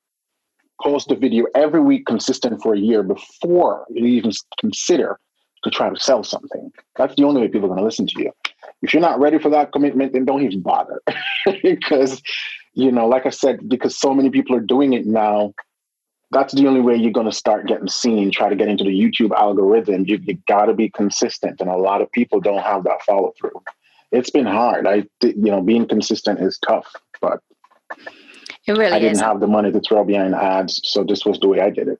[0.80, 5.18] post a video every week, consistent for a year before you even consider
[5.64, 6.72] to try to sell something.
[6.96, 8.32] That's the only way people are going to listen to you
[8.82, 11.00] if you're not ready for that commitment, then don't even bother.
[11.62, 12.20] because,
[12.74, 15.54] you know, like I said, because so many people are doing it now,
[16.32, 18.90] that's the only way you're going to start getting seen, try to get into the
[18.90, 20.04] YouTube algorithm.
[20.06, 21.60] You, you got to be consistent.
[21.60, 23.62] And a lot of people don't have that follow through.
[24.10, 24.86] It's been hard.
[24.86, 26.90] I, you know, being consistent is tough,
[27.20, 27.40] but
[28.66, 29.20] it really I didn't is.
[29.20, 30.80] have the money to throw behind ads.
[30.84, 31.98] So this was the way I did it.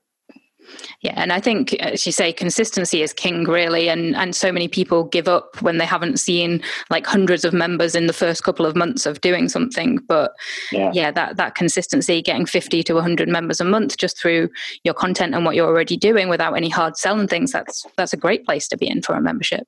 [1.01, 3.89] Yeah, and I think, as you say, consistency is king, really.
[3.89, 7.95] And and so many people give up when they haven't seen like hundreds of members
[7.95, 9.97] in the first couple of months of doing something.
[10.07, 10.33] But
[10.71, 14.49] yeah, yeah that that consistency, getting fifty to hundred members a month just through
[14.83, 18.17] your content and what you're already doing without any hard selling things, that's that's a
[18.17, 19.67] great place to be in for a membership.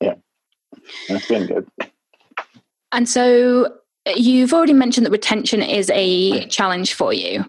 [0.00, 0.14] Yeah,
[1.08, 1.68] that's been good.
[2.92, 3.74] And so
[4.14, 7.44] you've already mentioned that retention is a challenge for you.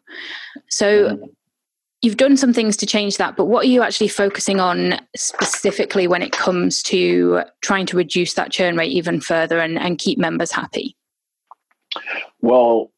[0.69, 1.12] So.
[1.12, 1.25] Mm-hmm
[2.08, 6.08] you've done some things to change that, but what are you actually focusing on specifically
[6.08, 10.17] when it comes to trying to reduce that churn rate even further and, and keep
[10.17, 10.96] members happy?
[12.39, 12.93] Well,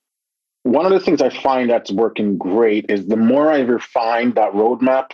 [0.61, 4.51] one of the things I find that's working great is the more I refine that
[4.53, 5.09] roadmap,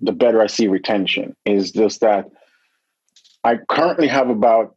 [0.00, 1.36] the better I see retention.
[1.44, 2.30] Is just that
[3.44, 4.74] I currently have about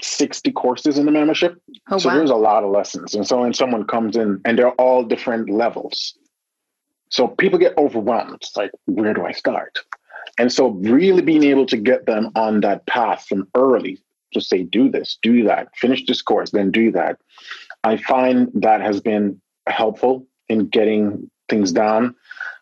[0.00, 1.60] 60 courses in the membership.
[1.90, 2.14] Oh, so wow.
[2.14, 3.14] there's a lot of lessons.
[3.14, 6.16] And so when someone comes in and they're all different levels.
[7.10, 8.34] So people get overwhelmed.
[8.34, 9.78] It's like, where do I start?
[10.38, 13.98] And so really being able to get them on that path from early
[14.34, 17.18] to say, do this, do that, finish this course, then do that.
[17.84, 22.14] I find that has been helpful in getting things done.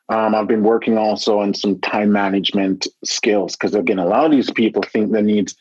[0.08, 4.30] Um, I've been working also on some time management skills because again, a lot of
[4.30, 5.52] these people think they need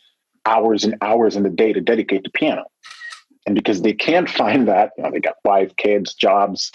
[0.45, 2.65] hours and hours in the day to dedicate to piano.
[3.47, 6.71] And because they can't find that, you know, they got wife, kids, jobs,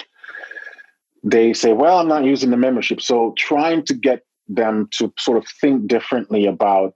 [1.22, 3.00] they say, well, I'm not using the membership.
[3.00, 6.94] So trying to get them to sort of think differently about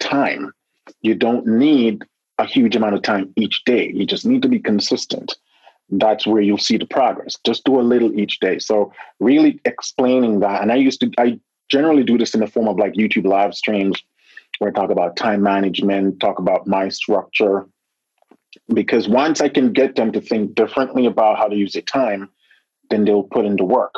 [0.00, 0.52] time.
[1.02, 2.04] You don't need
[2.38, 3.92] a huge amount of time each day.
[3.94, 5.36] You just need to be consistent.
[5.90, 7.36] That's where you'll see the progress.
[7.44, 8.58] Just do a little each day.
[8.58, 10.62] So really explaining that.
[10.62, 11.38] And I used to, I
[11.70, 14.02] generally do this in the form of like YouTube live streams
[14.58, 17.66] where I talk about time management, talk about my structure.
[18.72, 22.28] Because once I can get them to think differently about how to use their time,
[22.90, 23.94] then they'll put into work.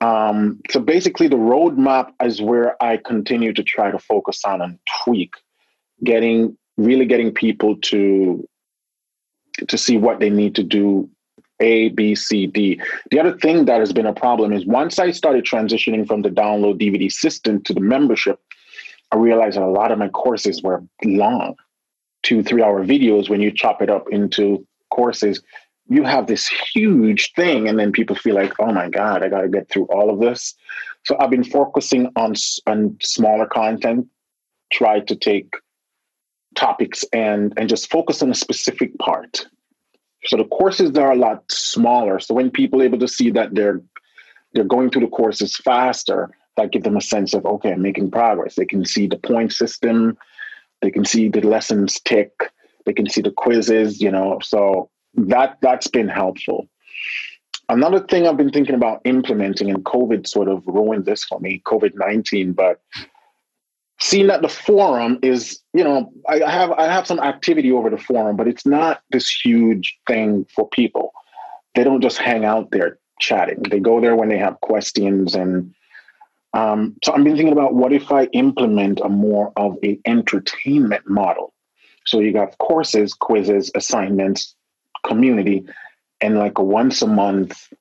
[0.00, 4.78] Um, so basically, the roadmap is where I continue to try to focus on and
[5.04, 5.34] tweak,
[6.02, 8.46] getting really getting people to
[9.68, 11.08] to see what they need to do.
[11.62, 12.80] A, B, C, D.
[13.10, 16.30] The other thing that has been a problem is once I started transitioning from the
[16.30, 18.40] download DVD system to the membership,
[19.12, 21.56] I realized that a lot of my courses were long,
[22.22, 25.42] two, three hour videos when you chop it up into courses
[25.90, 29.42] you have this huge thing, and then people feel like, oh my God, I got
[29.42, 30.54] to get through all of this.
[31.04, 32.34] So I've been focusing on,
[32.68, 34.06] on smaller content,
[34.72, 35.52] try to take
[36.54, 39.46] topics and, and just focus on a specific part.
[40.26, 42.20] So the courses are a lot smaller.
[42.20, 43.82] So when people are able to see that they're
[44.52, 48.10] they're going through the courses faster, that give them a sense of okay, I'm making
[48.10, 48.54] progress.
[48.54, 50.16] They can see the point system,
[50.82, 52.32] they can see the lessons tick,
[52.84, 54.38] they can see the quizzes, you know.
[54.42, 56.68] So that that's been helpful.
[57.68, 61.62] Another thing I've been thinking about implementing, and COVID sort of ruined this for me,
[61.66, 62.80] COVID 19, but
[64.00, 67.98] seeing that the forum is, you know, I have I have some activity over the
[67.98, 71.12] forum, but it's not this huge thing for people.
[71.74, 73.62] They don't just hang out there chatting.
[73.70, 75.72] They go there when they have questions and
[76.52, 81.08] um, so I've been thinking about what if I implement a more of a entertainment
[81.08, 81.54] model.
[82.06, 84.56] So you got courses, quizzes, assignments,
[85.02, 85.64] community,
[86.20, 87.72] and like a once a month,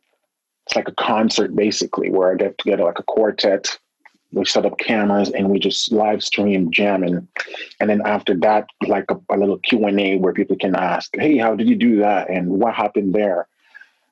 [0.66, 3.78] it's like a concert basically, where I get together like a quartet.
[4.32, 7.28] We set up cameras and we just live stream jamming,
[7.80, 11.10] and then after that, like a, a little Q and A where people can ask,
[11.16, 13.48] "Hey, how did you do that?" and "What happened there?"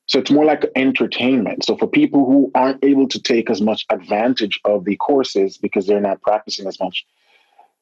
[0.07, 1.65] So it's more like entertainment.
[1.65, 5.85] So for people who aren't able to take as much advantage of the courses because
[5.85, 7.05] they're not practicing as much,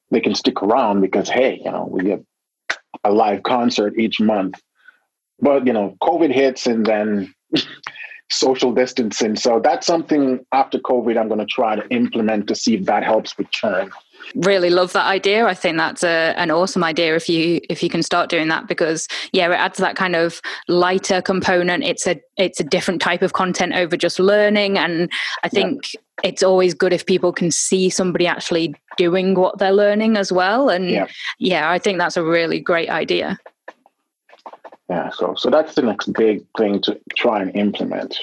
[0.09, 2.23] they can stick around because hey, you know, we get
[3.03, 4.61] a live concert each month
[5.39, 7.33] but you know, COVID hits and then
[8.29, 9.35] social distancing.
[9.35, 13.03] So that's something after COVID I'm going to try to implement to see if that
[13.03, 13.91] helps with churn.
[14.33, 15.45] Really love that idea.
[15.45, 18.67] I think that's a, an awesome idea if you if you can start doing that
[18.67, 21.83] because yeah, it adds that kind of lighter component.
[21.83, 25.11] It's a it's a different type of content over just learning, and
[25.43, 25.91] I think
[26.23, 30.69] it's always good if people can see somebody actually doing what they're learning as well.
[30.69, 33.37] And yeah I think that's a really great idea.
[34.89, 38.19] Yeah, so so that's the next big thing to try and implement.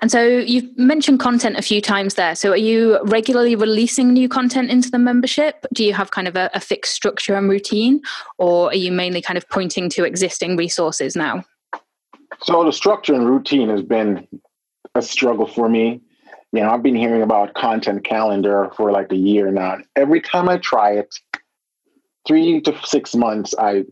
[0.00, 2.36] And so you've mentioned content a few times there.
[2.36, 5.66] So are you regularly releasing new content into the membership?
[5.72, 8.00] Do you have kind of a, a fixed structure and routine,
[8.36, 11.44] or are you mainly kind of pointing to existing resources now?
[12.42, 14.28] So the structure and routine has been
[14.94, 16.00] a struggle for me.
[16.52, 19.78] You know, I've been hearing about content calendar for like a year now.
[19.96, 21.14] Every time I try it,
[22.26, 23.84] three to six months, I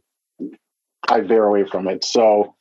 [1.09, 2.05] I veer away from it.
[2.05, 2.55] So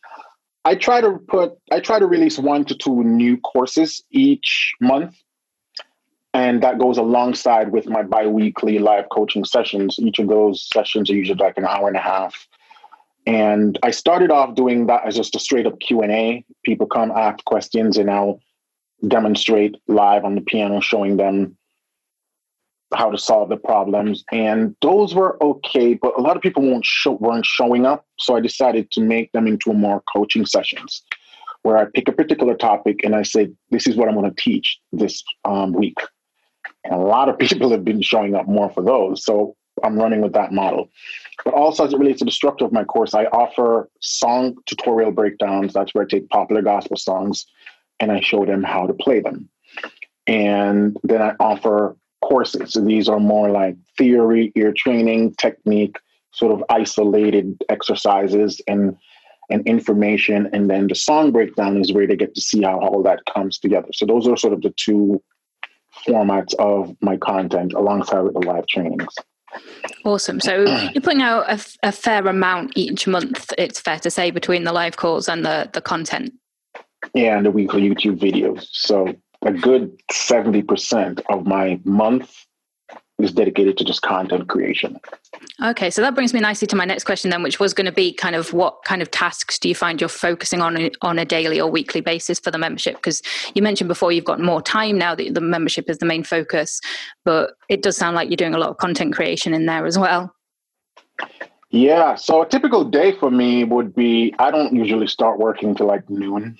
[0.64, 5.16] I try to put I try to release one to two new courses each month.
[6.34, 9.98] And that goes alongside with my biweekly live coaching sessions.
[10.00, 12.48] Each of those sessions are usually like an hour and a half.
[13.26, 16.44] And I started off doing that as just a straight up Q&A.
[16.64, 18.42] People come ask questions and I'll
[19.08, 21.58] demonstrate live on the piano showing them
[22.96, 25.94] how to solve the problems, and those were okay.
[25.94, 29.32] But a lot of people won't show, weren't showing up, so I decided to make
[29.32, 31.04] them into more coaching sessions,
[31.64, 34.42] where I pick a particular topic and I say, "This is what I'm going to
[34.42, 35.98] teach this um, week."
[36.84, 40.22] And a lot of people have been showing up more for those, so I'm running
[40.22, 40.90] with that model.
[41.44, 45.12] But also, as it relates to the structure of my course, I offer song tutorial
[45.12, 45.74] breakdowns.
[45.74, 47.46] That's where I take popular gospel songs
[48.00, 49.50] and I show them how to play them.
[50.28, 52.74] And then I offer courses.
[52.74, 55.98] So these are more like theory, ear training, technique,
[56.32, 58.98] sort of isolated exercises and
[59.52, 60.50] and information.
[60.54, 63.60] And then the song breakdown is where they get to see how all that comes
[63.60, 63.90] together.
[63.94, 65.22] So those are sort of the two
[66.08, 69.14] formats of my content alongside with the live trainings.
[70.04, 70.40] Awesome.
[70.40, 74.64] So you're putting out a, a, fair amount each month, it's fair to say, between
[74.64, 76.34] the live calls and the, the content.
[77.14, 78.66] Yeah, and the weekly YouTube videos.
[78.72, 79.14] So
[79.46, 82.46] a good 70% of my month
[83.18, 85.00] is dedicated to just content creation.
[85.64, 87.92] Okay, so that brings me nicely to my next question then, which was going to
[87.92, 91.24] be kind of what kind of tasks do you find you're focusing on on a
[91.24, 92.96] daily or weekly basis for the membership?
[92.96, 93.22] Because
[93.54, 96.82] you mentioned before you've got more time now that the membership is the main focus,
[97.24, 99.98] but it does sound like you're doing a lot of content creation in there as
[99.98, 100.36] well.
[101.76, 102.16] Yeah.
[102.16, 106.10] So a typical day for me would be I don't usually start working till like
[106.10, 106.58] noon.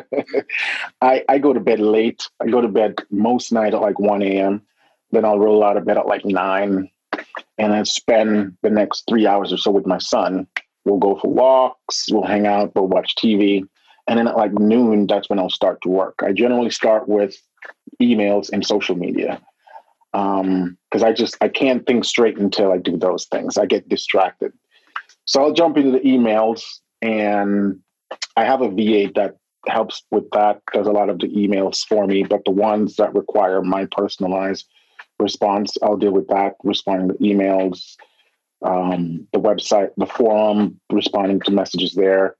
[1.00, 2.28] I, I go to bed late.
[2.40, 4.60] I go to bed most night at like 1 a.m.
[5.12, 6.90] Then I'll roll out of bed at like nine
[7.56, 10.46] and I spend the next three hours or so with my son.
[10.84, 13.66] We'll go for walks, we'll hang out, we'll watch TV.
[14.06, 16.16] And then at like noon, that's when I'll start to work.
[16.22, 17.34] I generally start with
[17.98, 19.40] emails and social media
[20.14, 23.88] um because i just i can't think straight until i do those things i get
[23.88, 24.52] distracted
[25.24, 26.62] so i'll jump into the emails
[27.02, 27.78] and
[28.36, 29.36] i have a VA that
[29.66, 33.14] helps with that does a lot of the emails for me but the ones that
[33.14, 34.66] require my personalized
[35.18, 37.96] response i'll deal with that responding to emails
[38.62, 42.36] um, the website the forum responding to messages there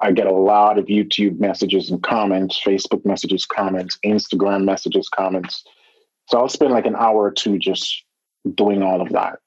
[0.00, 5.64] I get a lot of YouTube messages and comments, Facebook messages, comments, Instagram messages, comments.
[6.28, 8.04] So I'll spend like an hour or two just
[8.54, 9.38] doing all of that.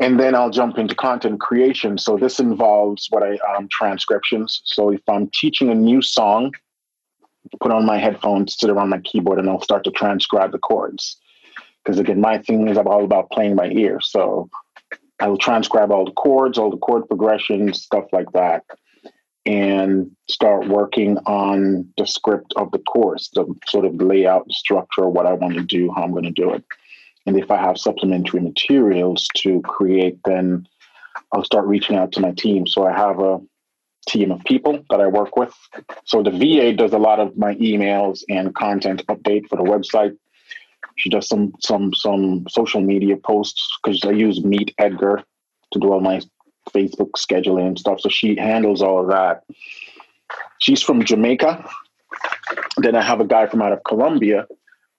[0.00, 1.98] And then I'll jump into content creation.
[1.98, 4.60] So this involves what I um, transcriptions.
[4.64, 6.52] So if I'm teaching a new song,
[7.60, 11.18] put on my headphones, sit around my keyboard, and I'll start to transcribe the chords.
[11.84, 14.00] Because again, my thing is all about playing by ear.
[14.00, 14.48] So
[15.20, 18.64] I will transcribe all the chords, all the chord progressions, stuff like that,
[19.46, 25.08] and start working on the script of the course, the sort of layout, the structure,
[25.08, 26.64] what I want to do, how I'm going to do it.
[27.26, 30.66] And if I have supplementary materials to create, then
[31.32, 32.66] I'll start reaching out to my team.
[32.66, 33.40] So I have a
[34.08, 35.54] team of people that I work with.
[36.04, 40.16] So the VA does a lot of my emails and content update for the website.
[40.96, 45.24] She does some some some social media posts because I use MeetEdgar
[45.72, 46.20] to do all my
[46.74, 48.00] Facebook scheduling and stuff.
[48.00, 49.42] So she handles all of that.
[50.58, 51.68] She's from Jamaica.
[52.78, 54.46] Then I have a guy from out of Colombia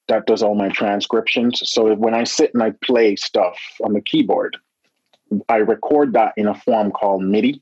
[0.07, 1.61] that does all my transcriptions.
[1.65, 4.57] So when I sit and I play stuff on the keyboard,
[5.49, 7.61] I record that in a form called MIDI.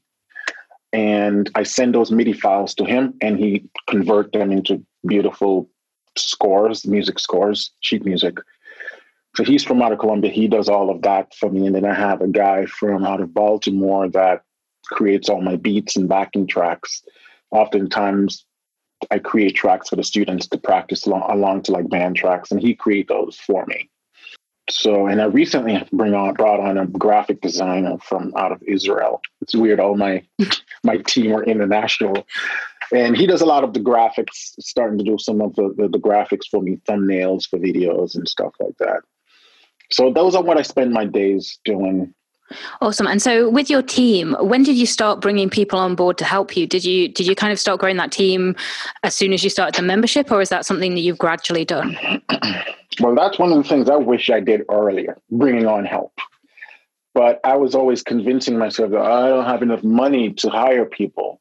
[0.92, 5.70] And I send those MIDI files to him and he convert them into beautiful
[6.16, 8.36] scores, music scores, sheet music.
[9.36, 10.32] So he's from out of Colombia.
[10.32, 11.66] He does all of that for me.
[11.66, 14.44] And then I have a guy from out of Baltimore that
[14.86, 17.04] creates all my beats and backing tracks.
[17.52, 18.46] Oftentimes
[19.12, 22.62] I create tracks for the students to practice along, along to like band tracks, and
[22.62, 23.90] he create those for me.
[24.70, 29.22] So, and I recently bring on brought on a graphic designer from out of Israel.
[29.42, 29.82] It's weird.
[29.82, 30.24] All my
[30.86, 32.26] my team are international,
[32.94, 34.54] and he does a lot of the graphics.
[34.60, 38.28] Starting to do some of the, the, the graphics for me, thumbnails for videos and
[38.28, 39.02] stuff like that.
[39.94, 42.14] So those are what I spend my days doing
[42.82, 43.08] Awesome.
[43.08, 46.56] And so with your team, when did you start bringing people on board to help
[46.56, 46.68] you?
[46.68, 48.56] Did you did you kind of start growing that team
[49.04, 51.98] as soon as you started the membership or is that something that you've gradually done?
[53.00, 56.14] well, that's one of the things I wish I did earlier, bringing on help.
[57.14, 61.40] But I was always convincing myself that I don't have enough money to hire people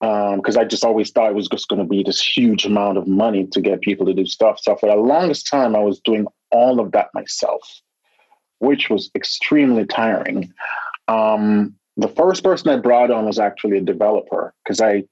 [0.00, 2.98] because um, I just always thought it was just going to be this huge amount
[2.98, 4.60] of money to get people to do stuff.
[4.60, 7.82] So for the longest time, I was doing all of that myself
[8.58, 10.52] which was extremely tiring.
[11.06, 15.04] Um, the first person I brought on was actually a developer because I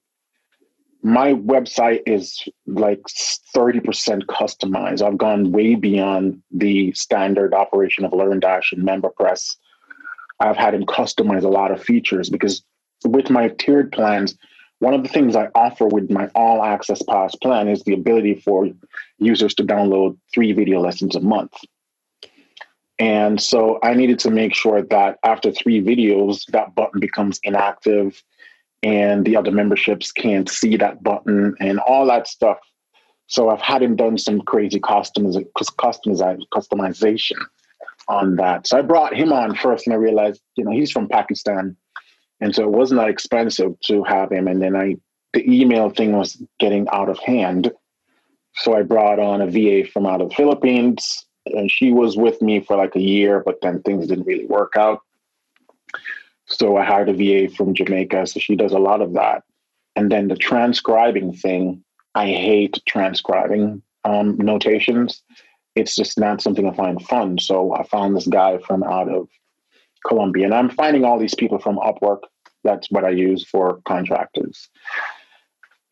[1.03, 3.01] my website is like
[3.55, 5.03] 30% customized.
[5.03, 9.57] I've gone way beyond the standard operation of LearnDash and MemberPress.
[10.41, 12.65] I've had him customize a lot of features because
[13.05, 14.37] with my tiered plans,
[14.79, 18.35] one of the things I offer with my all access pass plan is the ability
[18.35, 18.69] for
[19.19, 21.55] users to download three video lessons a month.
[22.99, 28.23] And so I needed to make sure that after three videos, that button becomes inactive
[28.83, 32.59] and the other memberships can't see that button and all that stuff.
[33.27, 37.37] So I've had him done some crazy customiz- customization
[38.09, 38.67] on that.
[38.67, 41.77] So I brought him on first and I realized, you know, he's from Pakistan.
[42.41, 44.49] And so it wasn't that expensive to have him.
[44.49, 44.97] And then I,
[45.33, 47.73] the email thing was getting out of hand.
[48.57, 52.43] So I brought on a VA from out of the Philippines and she was with
[52.43, 55.01] me for like a year, but then things didn't really work out.
[56.47, 58.27] So I hired a VA from Jamaica.
[58.27, 59.45] So she does a lot of that.
[59.95, 61.83] And then the transcribing thing,
[62.15, 65.23] I hate transcribing um, notations.
[65.75, 67.39] It's just not something I find fun.
[67.39, 69.29] So I found this guy from out of
[70.07, 70.45] Colombia.
[70.45, 72.21] And I'm finding all these people from Upwork.
[72.65, 74.69] That's what I use for contractors.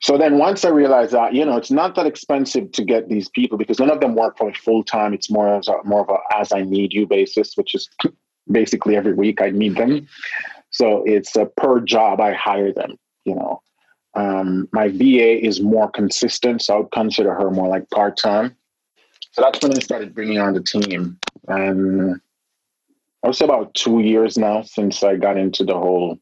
[0.01, 3.29] So then once I realized that, you know, it's not that expensive to get these
[3.31, 5.15] people because none of them work for me full time.
[5.15, 7.89] It's more as a, more of a as I need you basis, which is
[8.51, 10.07] basically every week I need them.
[10.71, 13.63] So it's a per job I hire them, you know.
[14.15, 18.55] Um, my VA is more consistent, so I would consider her more like part time.
[19.33, 21.19] So that's when I started bringing on the team.
[21.49, 22.21] And
[23.25, 26.19] I would say about two years now since I got into the whole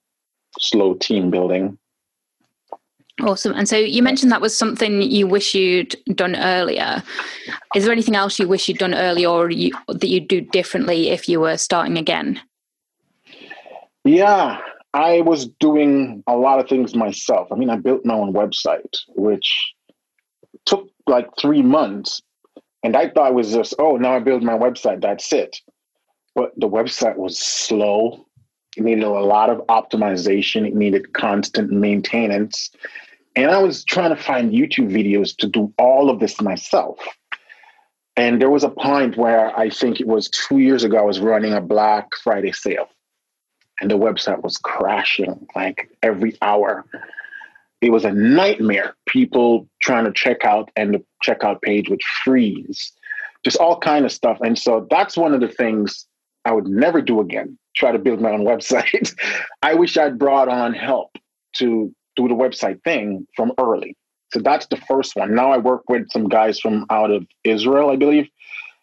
[0.60, 1.76] slow team building.
[3.20, 3.54] Awesome.
[3.54, 7.02] And so you mentioned that was something you wish you'd done earlier.
[7.74, 11.08] Is there anything else you wish you'd done earlier or you, that you'd do differently
[11.10, 12.40] if you were starting again?
[14.04, 14.60] Yeah,
[14.94, 17.48] I was doing a lot of things myself.
[17.50, 19.74] I mean, I built my own website, which
[20.66, 22.22] took like three months.
[22.84, 25.60] And I thought it was just, oh, now I build my website, that's it.
[26.34, 28.26] But the website was slow.
[28.76, 30.66] It needed a lot of optimization.
[30.66, 32.70] It needed constant maintenance.
[33.36, 36.98] And I was trying to find YouTube videos to do all of this myself.
[38.16, 41.20] And there was a point where I think it was two years ago, I was
[41.20, 42.88] running a Black Friday sale
[43.80, 46.84] and the website was crashing like every hour.
[47.80, 48.94] it was a nightmare.
[49.06, 52.92] People trying to check out and the checkout page would freeze,
[53.44, 54.38] just all kind of stuff.
[54.40, 56.06] And so that's one of the things
[56.44, 57.58] I would never do again.
[57.76, 59.14] Try to build my own website.
[59.62, 61.16] I wish I'd brought on help
[61.56, 63.96] to do the website thing from early.
[64.32, 65.34] So that's the first one.
[65.34, 68.28] Now I work with some guys from out of Israel, I believe.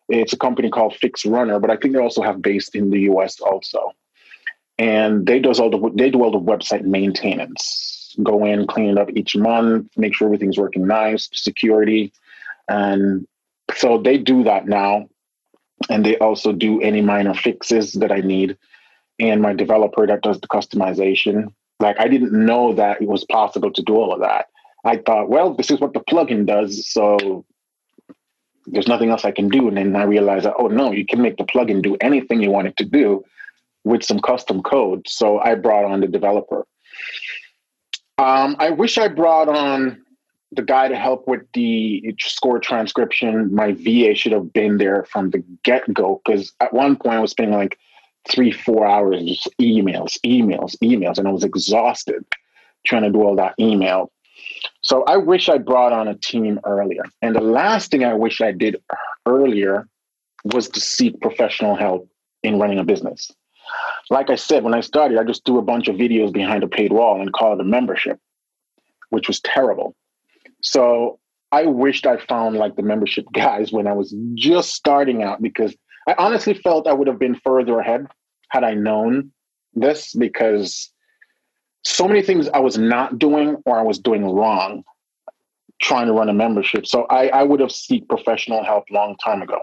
[0.07, 3.39] It's a company called FixRunner, but I think they also have based in the US
[3.39, 3.91] also.
[4.77, 8.15] And they does all the they do all the website maintenance.
[8.23, 12.11] Go in, clean it up each month, make sure everything's working nice, security.
[12.67, 13.27] And
[13.75, 15.07] so they do that now.
[15.89, 18.57] And they also do any minor fixes that I need.
[19.19, 21.53] And my developer that does the customization.
[21.79, 24.47] Like I didn't know that it was possible to do all of that.
[24.83, 27.45] I thought, well, this is what the plugin does, so
[28.65, 29.67] there's nothing else I can do.
[29.67, 32.51] And then I realized that, oh no, you can make the plugin do anything you
[32.51, 33.23] want it to do
[33.83, 35.07] with some custom code.
[35.07, 36.65] So I brought on the developer.
[38.17, 40.01] Um, I wish I brought on
[40.51, 43.53] the guy to help with the score transcription.
[43.53, 47.19] My VA should have been there from the get go because at one point I
[47.19, 47.77] was spending like
[48.27, 52.25] three, four hours just emails, emails, emails, and I was exhausted
[52.85, 54.11] trying to do all that email.
[54.81, 57.03] So I wish I brought on a team earlier.
[57.21, 58.81] And the last thing I wish I did
[59.25, 59.87] earlier
[60.43, 62.09] was to seek professional help
[62.43, 63.31] in running a business.
[64.09, 66.67] Like I said, when I started, I just threw a bunch of videos behind a
[66.67, 68.19] paid wall and called it a membership,
[69.09, 69.95] which was terrible.
[70.61, 71.19] So
[71.51, 75.75] I wished I found like the membership guys when I was just starting out because
[76.07, 78.07] I honestly felt I would have been further ahead
[78.49, 79.31] had I known
[79.73, 80.91] this because
[81.83, 84.83] so many things I was not doing or I was doing wrong
[85.81, 86.85] trying to run a membership.
[86.85, 89.59] So I, I would have seek professional help long time ago.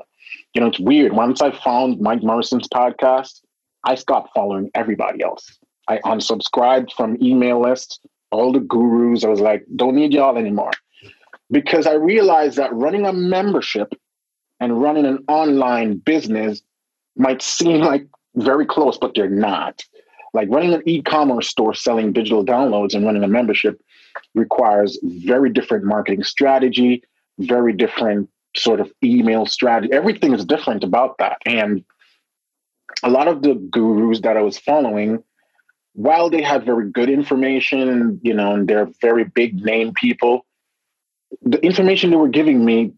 [0.55, 1.13] You know, it's weird.
[1.13, 3.43] Once I found Mike Morrison's podcast,
[3.85, 5.59] I stopped following everybody else.
[5.89, 9.25] I unsubscribed from email lists, all the gurus.
[9.25, 10.73] I was like, don't need y'all anymore.
[11.51, 13.95] Because I realized that running a membership
[14.61, 16.63] and running an online business
[17.17, 19.85] might seem like very close, but they're not.
[20.35, 23.81] Like running an e-commerce store selling digital downloads and running a membership
[24.35, 27.03] requires very different marketing strategy,
[27.39, 29.93] very different sort of email strategy.
[29.93, 31.39] Everything is different about that.
[31.47, 31.85] And
[33.03, 35.23] a lot of the gurus that I was following,
[35.93, 40.45] while they had very good information, you know, and they're very big name people,
[41.43, 42.93] the information they were giving me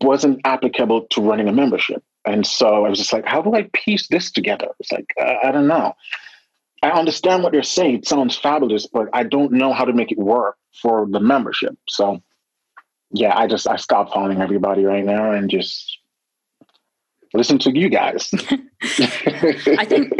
[0.00, 2.02] wasn't applicable to running a membership.
[2.24, 4.68] And so I was just like, how do I piece this together?
[4.80, 5.94] It's like, uh, I don't know.
[6.82, 7.96] I understand what they're saying.
[7.96, 11.76] It sounds fabulous, but I don't know how to make it work for the membership.
[11.88, 12.22] So,
[13.12, 15.98] yeah, I just I stopped following everybody right now and just
[17.34, 18.32] listen to you guys.
[18.82, 20.12] I think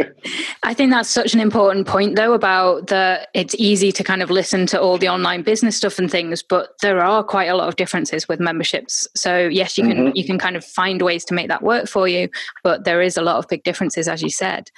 [0.63, 4.29] I think that's such an important point though about that it's easy to kind of
[4.31, 7.67] listen to all the online business stuff and things, but there are quite a lot
[7.67, 9.07] of differences with memberships.
[9.15, 10.15] So yes, you can mm-hmm.
[10.15, 12.29] you can kind of find ways to make that work for you,
[12.63, 14.69] but there is a lot of big differences as you said.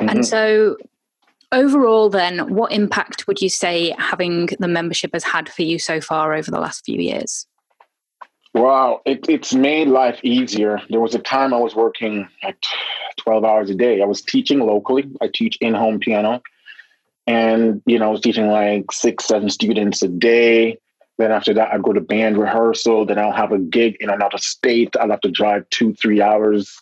[0.00, 0.08] Mm-hmm.
[0.10, 0.76] And so
[1.52, 6.00] Overall, then, what impact would you say having the membership has had for you so
[6.00, 7.46] far over the last few years?
[8.56, 10.80] Wow, it, it's made life easier.
[10.88, 12.56] There was a time I was working like
[13.18, 14.00] 12 hours a day.
[14.00, 16.42] I was teaching locally, I teach in home piano.
[17.26, 20.78] And, you know, I was teaching like six, seven students a day.
[21.18, 23.04] Then after that, I'd go to band rehearsal.
[23.04, 24.96] Then I'll have a gig in another state.
[24.98, 26.80] I'll have to drive two, three hours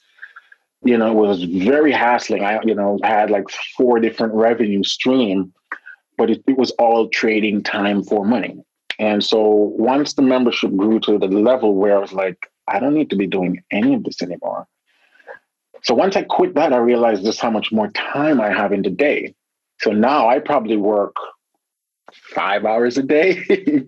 [0.84, 2.44] you know, it was very hassling.
[2.44, 5.52] I, you know, had like four different revenue stream,
[6.18, 8.62] but it, it was all trading time for money.
[8.98, 12.94] And so once the membership grew to the level where I was like, I don't
[12.94, 14.66] need to be doing any of this anymore.
[15.82, 18.82] So once I quit that, I realized just how much more time I have in
[18.82, 19.34] the day.
[19.80, 21.16] So now I probably work
[22.12, 23.44] five hours a day,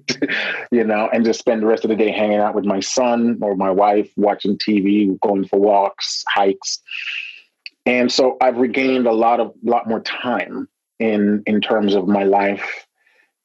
[0.71, 3.39] you know, and just spend the rest of the day hanging out with my son
[3.41, 6.81] or my wife, watching TV, going for walks, hikes.
[7.87, 12.25] And so I've regained a lot of lot more time in in terms of my
[12.25, 12.86] life.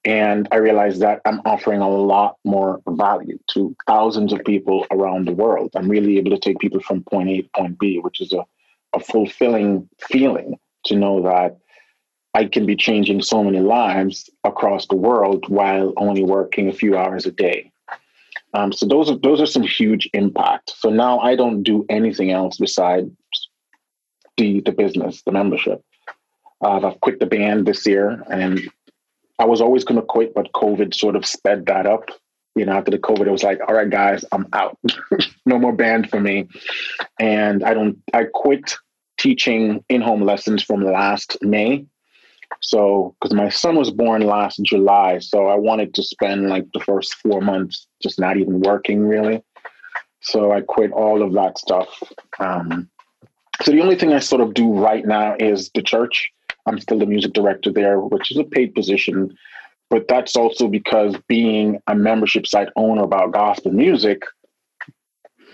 [0.04, 5.28] And I realized that I'm offering a lot more value to thousands of people around
[5.28, 5.72] the world.
[5.76, 8.43] I'm really able to take people from point A to point B, which is a,
[8.93, 11.58] a fulfilling feeling to know that
[12.34, 16.97] I can be changing so many lives across the world while only working a few
[16.97, 17.72] hours a day.
[18.54, 20.74] Um, so those are those are some huge impact.
[20.78, 23.10] So now I don't do anything else besides
[24.38, 25.84] the the business, the membership.
[26.64, 28.60] Uh, I've quit the band this year, and
[29.42, 32.10] I was always going to quit, but COVID sort of sped that up.
[32.56, 34.78] You know, after the COVID, it was like, all right, guys, I'm out.
[35.48, 36.48] no more band for me,
[37.20, 37.98] and I don't.
[38.14, 38.76] I quit
[39.18, 41.86] teaching in home lessons from last May
[42.62, 46.80] So, because my son was born last July, so I wanted to spend like the
[46.80, 49.44] first four months just not even working really.
[50.22, 51.88] So I quit all of that stuff.
[52.39, 52.89] Um,
[53.64, 56.32] so the only thing I sort of do right now is the church.
[56.66, 59.36] I'm still the music director there, which is a paid position,
[59.89, 64.24] but that's also because being a membership site owner about gospel music,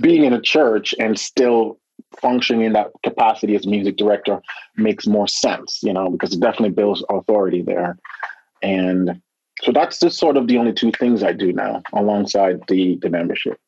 [0.01, 1.79] being in a church and still
[2.21, 4.39] functioning in that capacity as music director
[4.75, 7.97] makes more sense, you know, because it definitely builds authority there.
[8.61, 9.21] And
[9.63, 13.09] so that's just sort of the only two things I do now alongside the the
[13.09, 13.59] membership.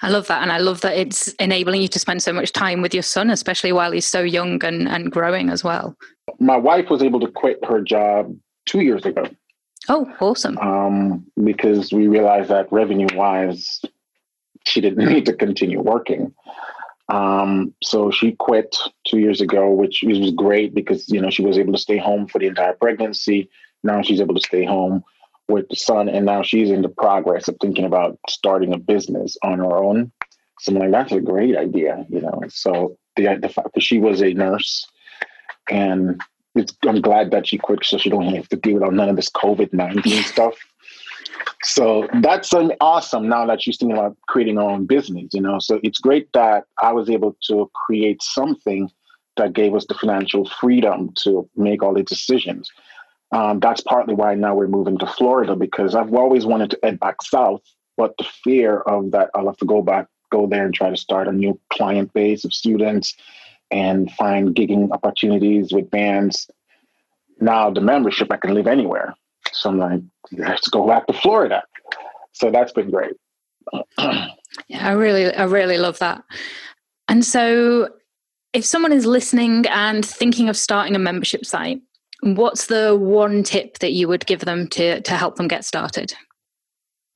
[0.00, 0.42] I love that.
[0.42, 3.30] And I love that it's enabling you to spend so much time with your son,
[3.30, 5.96] especially while he's so young and, and growing as well.
[6.42, 8.36] My wife was able to quit her job
[8.66, 9.24] two years ago.
[9.88, 10.58] Oh, awesome.
[10.58, 13.80] Um, because we realized that revenue wise,
[14.66, 16.34] she didn't need to continue working.
[17.08, 18.76] Um, so she quit
[19.06, 22.26] two years ago, which was great because you know she was able to stay home
[22.26, 23.50] for the entire pregnancy.
[23.82, 25.02] Now she's able to stay home
[25.48, 29.36] with the son, and now she's in the progress of thinking about starting a business
[29.42, 30.12] on her own.
[30.60, 32.40] So I'm like, that's a great idea, you know.
[32.48, 34.86] So the the fact that she was a nurse,
[35.68, 36.20] and
[36.86, 39.30] I'm glad that she quit so she don't have to deal with none of this
[39.30, 40.54] COVID nineteen stuff.
[41.62, 45.58] So that's an awesome now that she's thinking about creating her own business, you know.
[45.60, 48.90] So it's great that I was able to create something
[49.36, 52.70] that gave us the financial freedom to make all the decisions.
[53.30, 57.00] Um, that's partly why now we're moving to Florida because I've always wanted to head
[57.00, 57.62] back south,
[57.96, 60.96] but the fear of that I'll have to go back, go there and try to
[60.96, 63.14] start a new client base of students
[63.72, 66.48] and find gigging opportunities with bands.
[67.40, 69.14] Now the membership, I can live anywhere.
[69.52, 70.02] So I'm like,
[70.32, 71.64] let's go back to Florida.
[72.32, 73.14] So that's been great.
[73.98, 74.28] yeah,
[74.88, 76.22] I really, I really love that.
[77.08, 77.88] And so,
[78.52, 81.80] if someone is listening and thinking of starting a membership site,
[82.20, 86.14] what's the one tip that you would give them to to help them get started?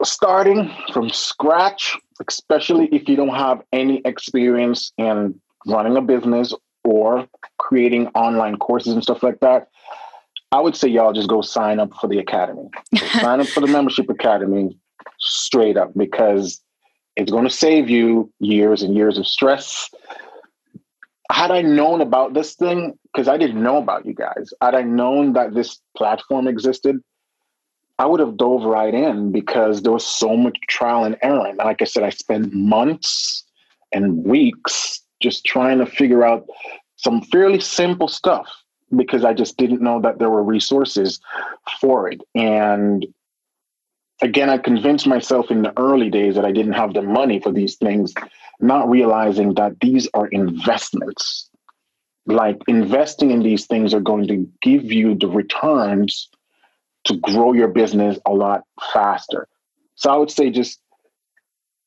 [0.03, 1.97] Starting from scratch,
[2.29, 6.55] especially if you don't have any experience in running a business
[6.85, 7.27] or
[7.59, 9.69] creating online courses and stuff like that,
[10.53, 12.69] I would say y'all just go sign up for the academy.
[13.21, 14.79] sign up for the membership academy
[15.19, 16.63] straight up because
[17.17, 19.91] it's going to save you years and years of stress.
[21.33, 24.83] Had I known about this thing, because I didn't know about you guys, had I
[24.83, 27.01] known that this platform existed,
[27.99, 31.47] I would have dove right in because there was so much trial and error.
[31.47, 33.45] And like I said, I spent months
[33.93, 36.47] and weeks just trying to figure out
[36.97, 38.47] some fairly simple stuff
[38.95, 41.21] because I just didn't know that there were resources
[41.81, 42.23] for it.
[42.35, 43.07] And
[44.23, 47.53] again, I convinced myself in the early days that I didn't have the money for
[47.53, 48.15] these things,
[48.61, 51.51] not realizing that these are investments.
[52.27, 56.29] Like investing in these things are going to give you the returns
[57.05, 58.63] to grow your business a lot
[58.93, 59.47] faster.
[59.95, 60.81] So I would say just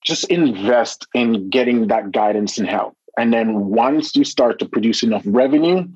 [0.04, 2.96] just invest in getting that guidance and help.
[3.18, 5.88] And then once you start to produce enough revenue,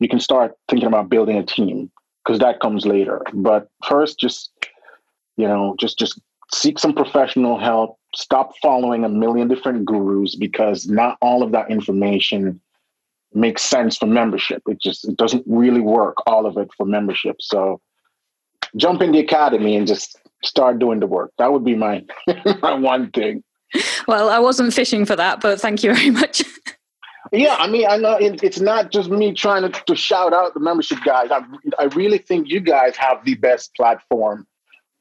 [0.00, 1.90] you can start thinking about building a team
[2.24, 3.22] because that comes later.
[3.32, 4.50] But first, just
[5.36, 6.20] you know, just just
[6.52, 7.98] seek some professional help.
[8.14, 12.60] Stop following a million different gurus because not all of that information
[13.34, 14.62] makes sense for membership.
[14.66, 17.36] It just it doesn't really work all of it for membership.
[17.40, 17.80] So
[18.76, 21.32] jump in the academy and just start doing the work.
[21.38, 22.04] That would be my
[22.62, 23.42] my one thing.
[24.06, 26.42] Well, I wasn't fishing for that, but thank you very much.
[27.32, 30.54] Yeah, I mean, I know it, it's not just me trying to, to shout out
[30.54, 31.30] the membership guys.
[31.30, 31.42] I,
[31.78, 34.46] I really think you guys have the best platform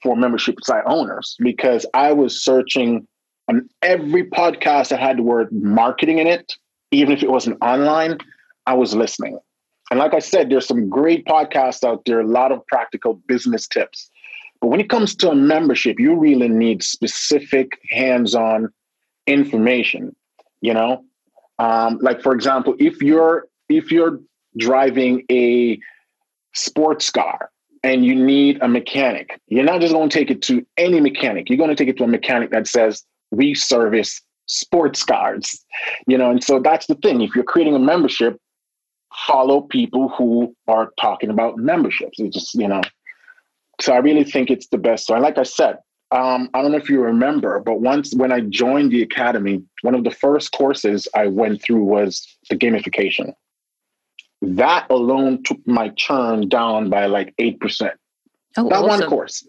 [0.03, 3.07] for membership site owners because I was searching
[3.47, 6.53] on every podcast that had the word marketing in it,
[6.91, 8.17] even if it wasn't online,
[8.65, 9.39] I was listening.
[9.89, 13.67] And like I said, there's some great podcasts out there, a lot of practical business
[13.67, 14.11] tips.
[14.61, 18.69] But when it comes to a membership, you really need specific hands on
[19.25, 20.15] information.
[20.61, 21.03] You know,
[21.59, 24.19] um, like for example, if you're if you're
[24.57, 25.79] driving a
[26.53, 27.51] sports car
[27.83, 31.49] and you need a mechanic, you're not just going to take it to any mechanic.
[31.49, 35.63] You're going to take it to a mechanic that says we service sports cars.
[36.07, 37.21] You know, and so that's the thing.
[37.21, 38.39] If you're creating a membership,
[39.27, 42.19] follow people who are talking about memberships.
[42.19, 42.81] It's just you know.
[43.79, 45.07] So I really think it's the best.
[45.07, 45.77] So, like I said,
[46.11, 49.93] um, I don't know if you remember, but once when I joined the academy, one
[49.93, 53.33] of the first courses I went through was the gamification.
[54.41, 57.91] That alone took my churn down by like 8%.
[58.57, 58.87] Oh, that awesome.
[58.87, 59.45] one course.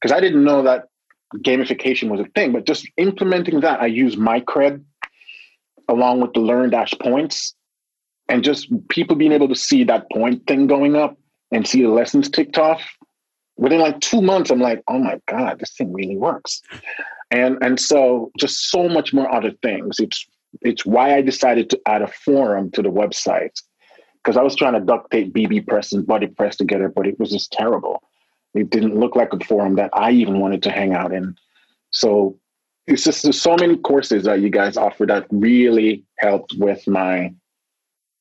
[0.00, 0.88] Because I didn't know that
[1.36, 4.84] gamification was a thing, but just implementing that, I used MyCred
[5.88, 7.54] along with the LearnDash points
[8.28, 11.16] and just people being able to see that point thing going up
[11.52, 12.82] and see the lessons ticked off,
[13.56, 16.62] within like two months, I'm like, oh my God, this thing really works.
[17.30, 19.98] And and so just so much more other things.
[19.98, 20.26] It's
[20.62, 23.60] it's why I decided to add a forum to the website.
[24.22, 27.52] Because I was trying to duct tape bbPress and BuddyPress together, but it was just
[27.52, 28.02] terrible.
[28.54, 31.36] It didn't look like a forum that I even wanted to hang out in.
[31.90, 32.36] So
[32.86, 37.32] it's just there's so many courses that you guys offer that really helped with my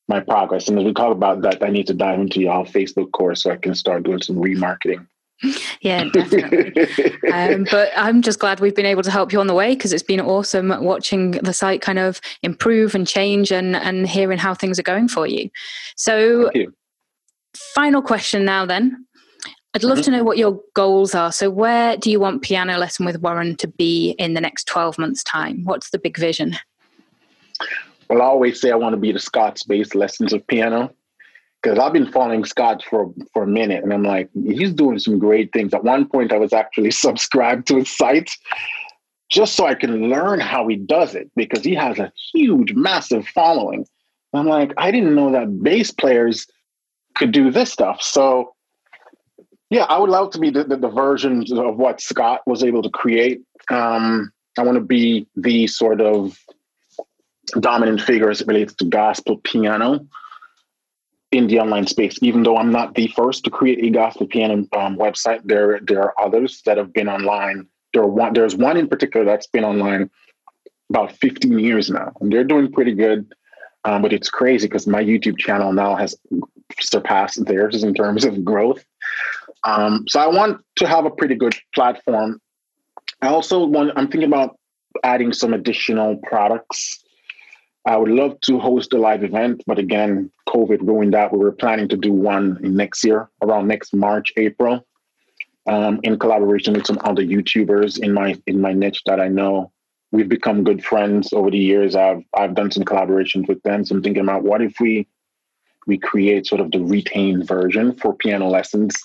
[0.07, 0.67] my progress.
[0.67, 3.51] And as we talk about that, I need to dive into y'all Facebook course so
[3.51, 5.07] I can start doing some remarketing.
[5.81, 6.88] Yeah, definitely.
[7.31, 9.93] um, but I'm just glad we've been able to help you on the way because
[9.93, 14.53] it's been awesome watching the site kind of improve and change and and hearing how
[14.53, 15.49] things are going for you.
[15.95, 16.73] So, you.
[17.53, 19.05] final question now then.
[19.73, 20.05] I'd love mm-hmm.
[20.05, 21.33] to know what your goals are.
[21.33, 24.97] So, where do you want Piano Lesson with Warren to be in the next 12
[24.97, 25.65] months' time?
[25.65, 26.55] What's the big vision?
[28.09, 30.91] Well, I always say I want to be the Scott's Bass Lessons of piano
[31.66, 35.18] because I've been following Scott for for a minute, and I'm like, he's doing some
[35.18, 35.74] great things.
[35.74, 38.30] At one point, I was actually subscribed to his site
[39.32, 43.28] just so I can learn how he does it because he has a huge, massive
[43.30, 43.88] following.
[44.32, 46.45] I'm like, I didn't know that bass players
[47.16, 48.03] could do this stuff.
[48.03, 48.53] So,
[49.72, 52.84] yeah, I would love to be the, the, the versions of what Scott was able
[52.84, 53.41] to create.
[53.72, 56.38] Um, I want to be the sort of
[57.59, 60.05] dominant figure as it relates to gospel piano
[61.36, 62.17] in the online space.
[62.21, 66.01] Even though I'm not the first to create a gospel piano um, website, there there
[66.01, 67.67] are others that have been online.
[67.93, 70.09] There one there's one in particular that's been online
[70.89, 73.33] about 15 years now, and they're doing pretty good.
[73.83, 76.15] Um, but it's crazy because my YouTube channel now has
[76.79, 78.83] surpassed theirs in terms of growth.
[79.63, 82.41] Um, so I want to have a pretty good platform.
[83.21, 83.91] I also want.
[83.95, 84.57] I'm thinking about
[85.03, 87.05] adding some additional products
[87.88, 91.31] I would love to host a live event, but again, COVID ruined that.
[91.31, 94.88] We were planning to do one next year, around next March, April,
[95.67, 99.71] um, in collaboration with some other YouTubers in my in my niche that I know.
[100.11, 101.95] We've become good friends over the years.
[101.95, 103.86] I've I've done some collaborations with them.
[103.86, 105.07] So I'm thinking about what if we
[105.86, 108.95] we create sort of the retained version for piano lessons.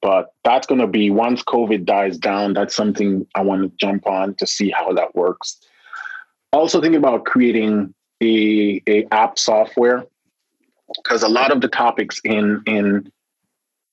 [0.00, 2.52] But that's going to be once COVID dies down.
[2.52, 5.58] That's something I want to jump on to see how that works.
[6.52, 10.06] Also thinking about creating a, a app software
[10.96, 13.10] because a lot of the topics in in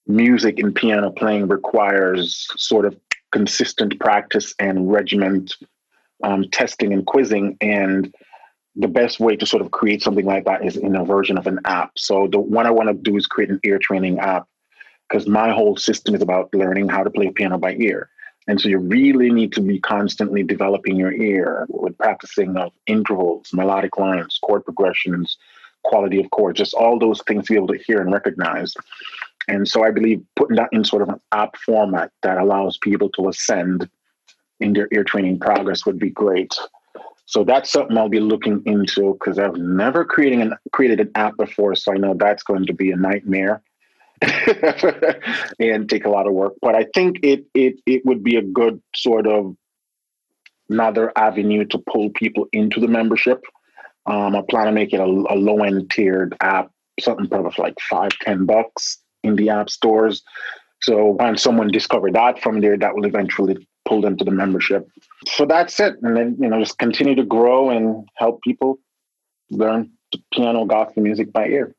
[0.08, 2.98] music and piano playing requires sort of
[3.32, 5.56] consistent practice and regiment
[6.24, 8.14] um, testing and quizzing and
[8.76, 11.48] the best way to sort of create something like that is in a version of
[11.48, 11.92] an app.
[11.98, 14.48] So the one i want to do is create an ear training app
[15.08, 18.10] because my whole system is about learning how to play piano by ear
[18.48, 23.50] and so you really need to be constantly developing your ear with practicing of intervals,
[23.54, 25.38] melodic lines, chord progressions,
[25.84, 28.74] quality of chord, just all those things to be able to hear and recognize.
[29.48, 33.10] And so I believe putting that in sort of an app format that allows people
[33.12, 33.90] to ascend
[34.60, 36.58] in their ear training progress would be great.
[37.26, 41.36] So that's something I'll be looking into because I've never creating an created an app
[41.36, 41.76] before.
[41.76, 43.62] So I know that's going to be a nightmare.
[45.60, 46.54] and take a lot of work.
[46.62, 49.56] But I think it it it would be a good sort of
[50.70, 53.44] another avenue to pull people into the membership.
[54.06, 57.80] Um, I plan to make it a, a low end tiered app, something probably like
[57.90, 60.24] five ten bucks in the app stores.
[60.82, 64.88] So when someone discover that from there, that will eventually pull them to the membership.
[65.26, 68.80] So that's it, and then you know just continue to grow and help people
[69.50, 69.92] learn
[70.34, 71.76] piano gospel music by ear.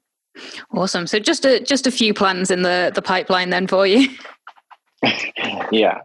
[0.72, 1.06] Awesome.
[1.06, 4.08] So just a just a few plans in the the pipeline then for you.
[5.70, 6.00] yeah,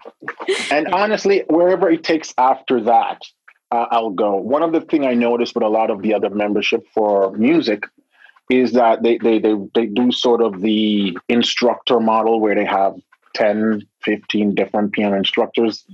[0.72, 3.22] and honestly, wherever it takes after that,
[3.72, 4.36] uh, I'll go.
[4.36, 7.84] One of the thing I noticed with a lot of the other membership for music
[8.50, 12.96] is that they they they, they do sort of the instructor model where they have
[13.34, 15.86] 10, 15 different piano instructors.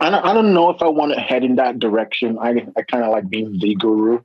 [0.00, 2.38] I don't, I don't know if I want to head in that direction.
[2.38, 4.20] I, I kind of like being the guru,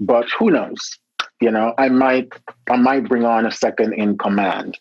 [0.00, 0.98] but who knows?
[1.42, 2.32] You know i might
[2.70, 4.78] i might bring on a second in command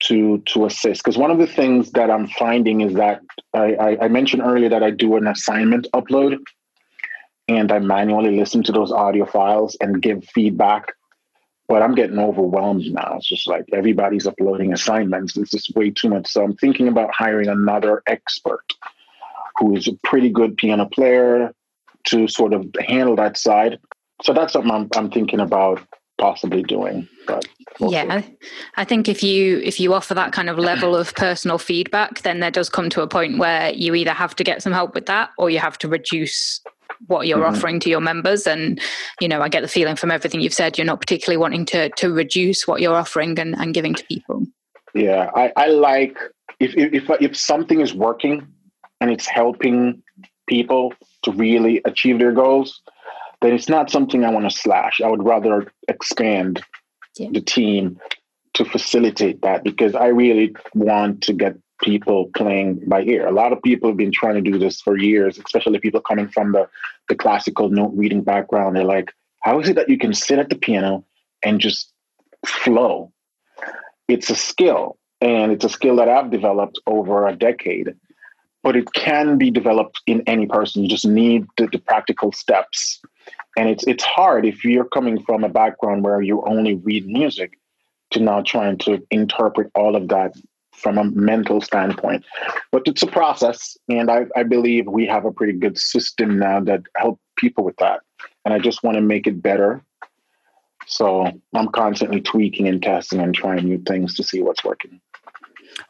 [0.00, 1.02] to to assist.
[1.02, 3.20] Because one of the things that i'm finding is that
[3.54, 6.38] I, I, I mentioned earlier that i do an assignment upload
[7.48, 10.92] and i manually listen to those audio files and give feedback
[11.68, 13.14] but i'm getting overwhelmed now.
[13.16, 15.36] It's just like everybody's uploading assignments.
[15.36, 16.26] It's just way too much.
[16.26, 18.66] So i'm thinking about hiring another expert
[19.58, 21.54] who is a pretty good piano player
[22.08, 23.78] to sort of handle that side
[24.24, 25.80] so that's something I'm, I'm thinking about
[26.18, 27.44] possibly doing but
[27.80, 28.22] yeah
[28.76, 32.38] i think if you if you offer that kind of level of personal feedback then
[32.38, 35.06] there does come to a point where you either have to get some help with
[35.06, 36.60] that or you have to reduce
[37.06, 37.54] what you're mm-hmm.
[37.54, 38.46] offering to your members.
[38.46, 38.80] And
[39.20, 41.88] you know i get the feeling from everything you've said you're not particularly wanting to
[41.90, 44.46] to reduce what you're offering and, and giving to people.
[44.94, 46.16] Yeah, I, I like
[46.60, 48.46] if, if if something is working
[49.00, 50.02] and it's helping
[50.46, 50.94] people
[51.24, 52.80] to really achieve their goals,
[53.44, 55.00] then it's not something I want to slash.
[55.00, 56.62] I would rather expand
[57.16, 57.28] yeah.
[57.32, 58.00] the team
[58.54, 63.26] to facilitate that because I really want to get people playing by ear.
[63.26, 66.28] A lot of people have been trying to do this for years, especially people coming
[66.28, 66.68] from the,
[67.08, 68.76] the classical note reading background.
[68.76, 71.04] They're like, how is it that you can sit at the piano
[71.42, 71.92] and just
[72.46, 73.12] flow?
[74.08, 77.94] It's a skill, and it's a skill that I've developed over a decade.
[78.62, 80.82] But it can be developed in any person.
[80.82, 83.02] You just need the, the practical steps.
[83.56, 87.58] And it's it's hard if you're coming from a background where you only read music
[88.10, 90.34] to now trying to interpret all of that
[90.72, 92.24] from a mental standpoint.
[92.72, 96.60] But it's a process, and I, I believe we have a pretty good system now
[96.60, 98.00] that help people with that.
[98.44, 99.82] And I just want to make it better.
[100.86, 105.00] So I'm constantly tweaking and testing and trying new things to see what's working.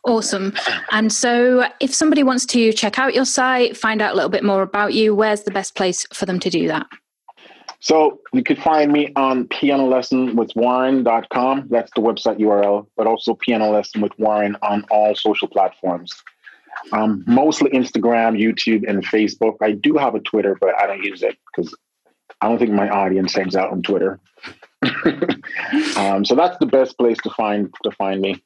[0.04, 0.54] Awesome.
[0.90, 4.44] And so, if somebody wants to check out your site, find out a little bit
[4.44, 6.86] more about you, where's the best place for them to do that?
[7.84, 11.68] So you could find me on piano lesson with warren.com.
[11.68, 16.10] That's the website URL, but also piano lesson with Warren on all social platforms.
[16.92, 19.56] Um, mostly Instagram, YouTube, and Facebook.
[19.60, 21.74] I do have a Twitter, but I don't use it because
[22.40, 24.18] I don't think my audience hangs out on Twitter.
[25.98, 28.42] um, so that's the best place to find to find me.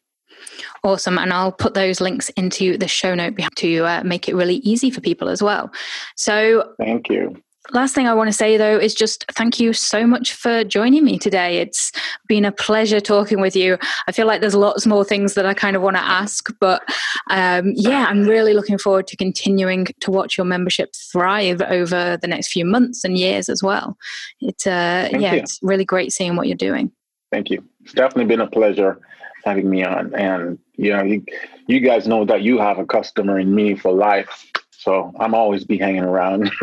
[0.82, 1.16] Awesome.
[1.16, 4.90] And I'll put those links into the show note to uh, make it really easy
[4.90, 5.70] for people as well.
[6.16, 7.40] So, thank you
[7.72, 11.04] last thing I want to say though is just thank you so much for joining
[11.04, 11.58] me today.
[11.58, 11.92] It's
[12.26, 13.78] been a pleasure talking with you.
[14.06, 16.82] I feel like there's lots more things that I kind of want to ask, but
[17.30, 22.28] um, yeah, I'm really looking forward to continuing to watch your membership thrive over the
[22.28, 23.96] next few months and years as well.
[24.40, 25.40] It's uh, yeah, you.
[25.40, 26.90] it's really great seeing what you're doing.
[27.30, 27.62] Thank you.
[27.84, 29.00] It's definitely been a pleasure
[29.44, 31.24] having me on, and you know, you,
[31.66, 35.64] you guys know that you have a customer in me for life so I'm always
[35.64, 36.50] be hanging around.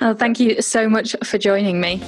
[0.00, 2.02] oh, thank you so much for joining me.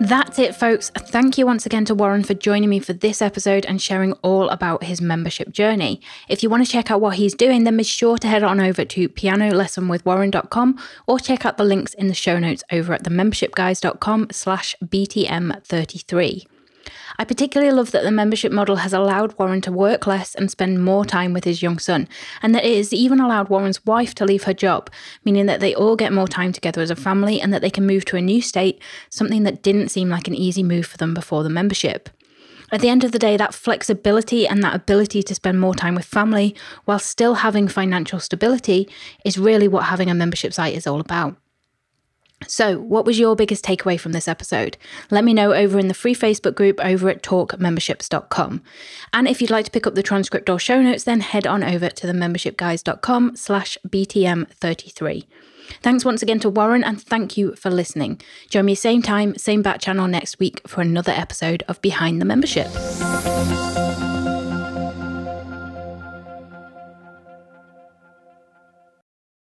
[0.00, 0.90] That's it, folks.
[0.90, 4.48] Thank you once again to Warren for joining me for this episode and sharing all
[4.50, 6.00] about his membership journey.
[6.28, 8.60] If you want to check out what he's doing, then be sure to head on
[8.60, 14.28] over to pianolessonwithwarren.com or check out the links in the show notes over at themembershipguys.com
[14.30, 16.46] slash BTM33.
[17.20, 20.84] I particularly love that the membership model has allowed Warren to work less and spend
[20.84, 22.08] more time with his young son,
[22.42, 24.88] and that it has even allowed Warren's wife to leave her job,
[25.24, 27.86] meaning that they all get more time together as a family and that they can
[27.86, 31.12] move to a new state, something that didn't seem like an easy move for them
[31.12, 32.08] before the membership.
[32.70, 35.96] At the end of the day, that flexibility and that ability to spend more time
[35.96, 36.54] with family
[36.84, 38.88] while still having financial stability
[39.24, 41.36] is really what having a membership site is all about.
[42.46, 44.76] So, what was your biggest takeaway from this episode?
[45.10, 48.62] Let me know over in the free Facebook group over at talkmemberships.com.
[49.12, 51.64] And if you'd like to pick up the transcript or show notes, then head on
[51.64, 55.24] over to themembershipguys.com slash BTM33.
[55.82, 58.20] Thanks once again to Warren and thank you for listening.
[58.48, 62.24] Join me same time, same bat channel next week for another episode of Behind the
[62.24, 62.68] Membership.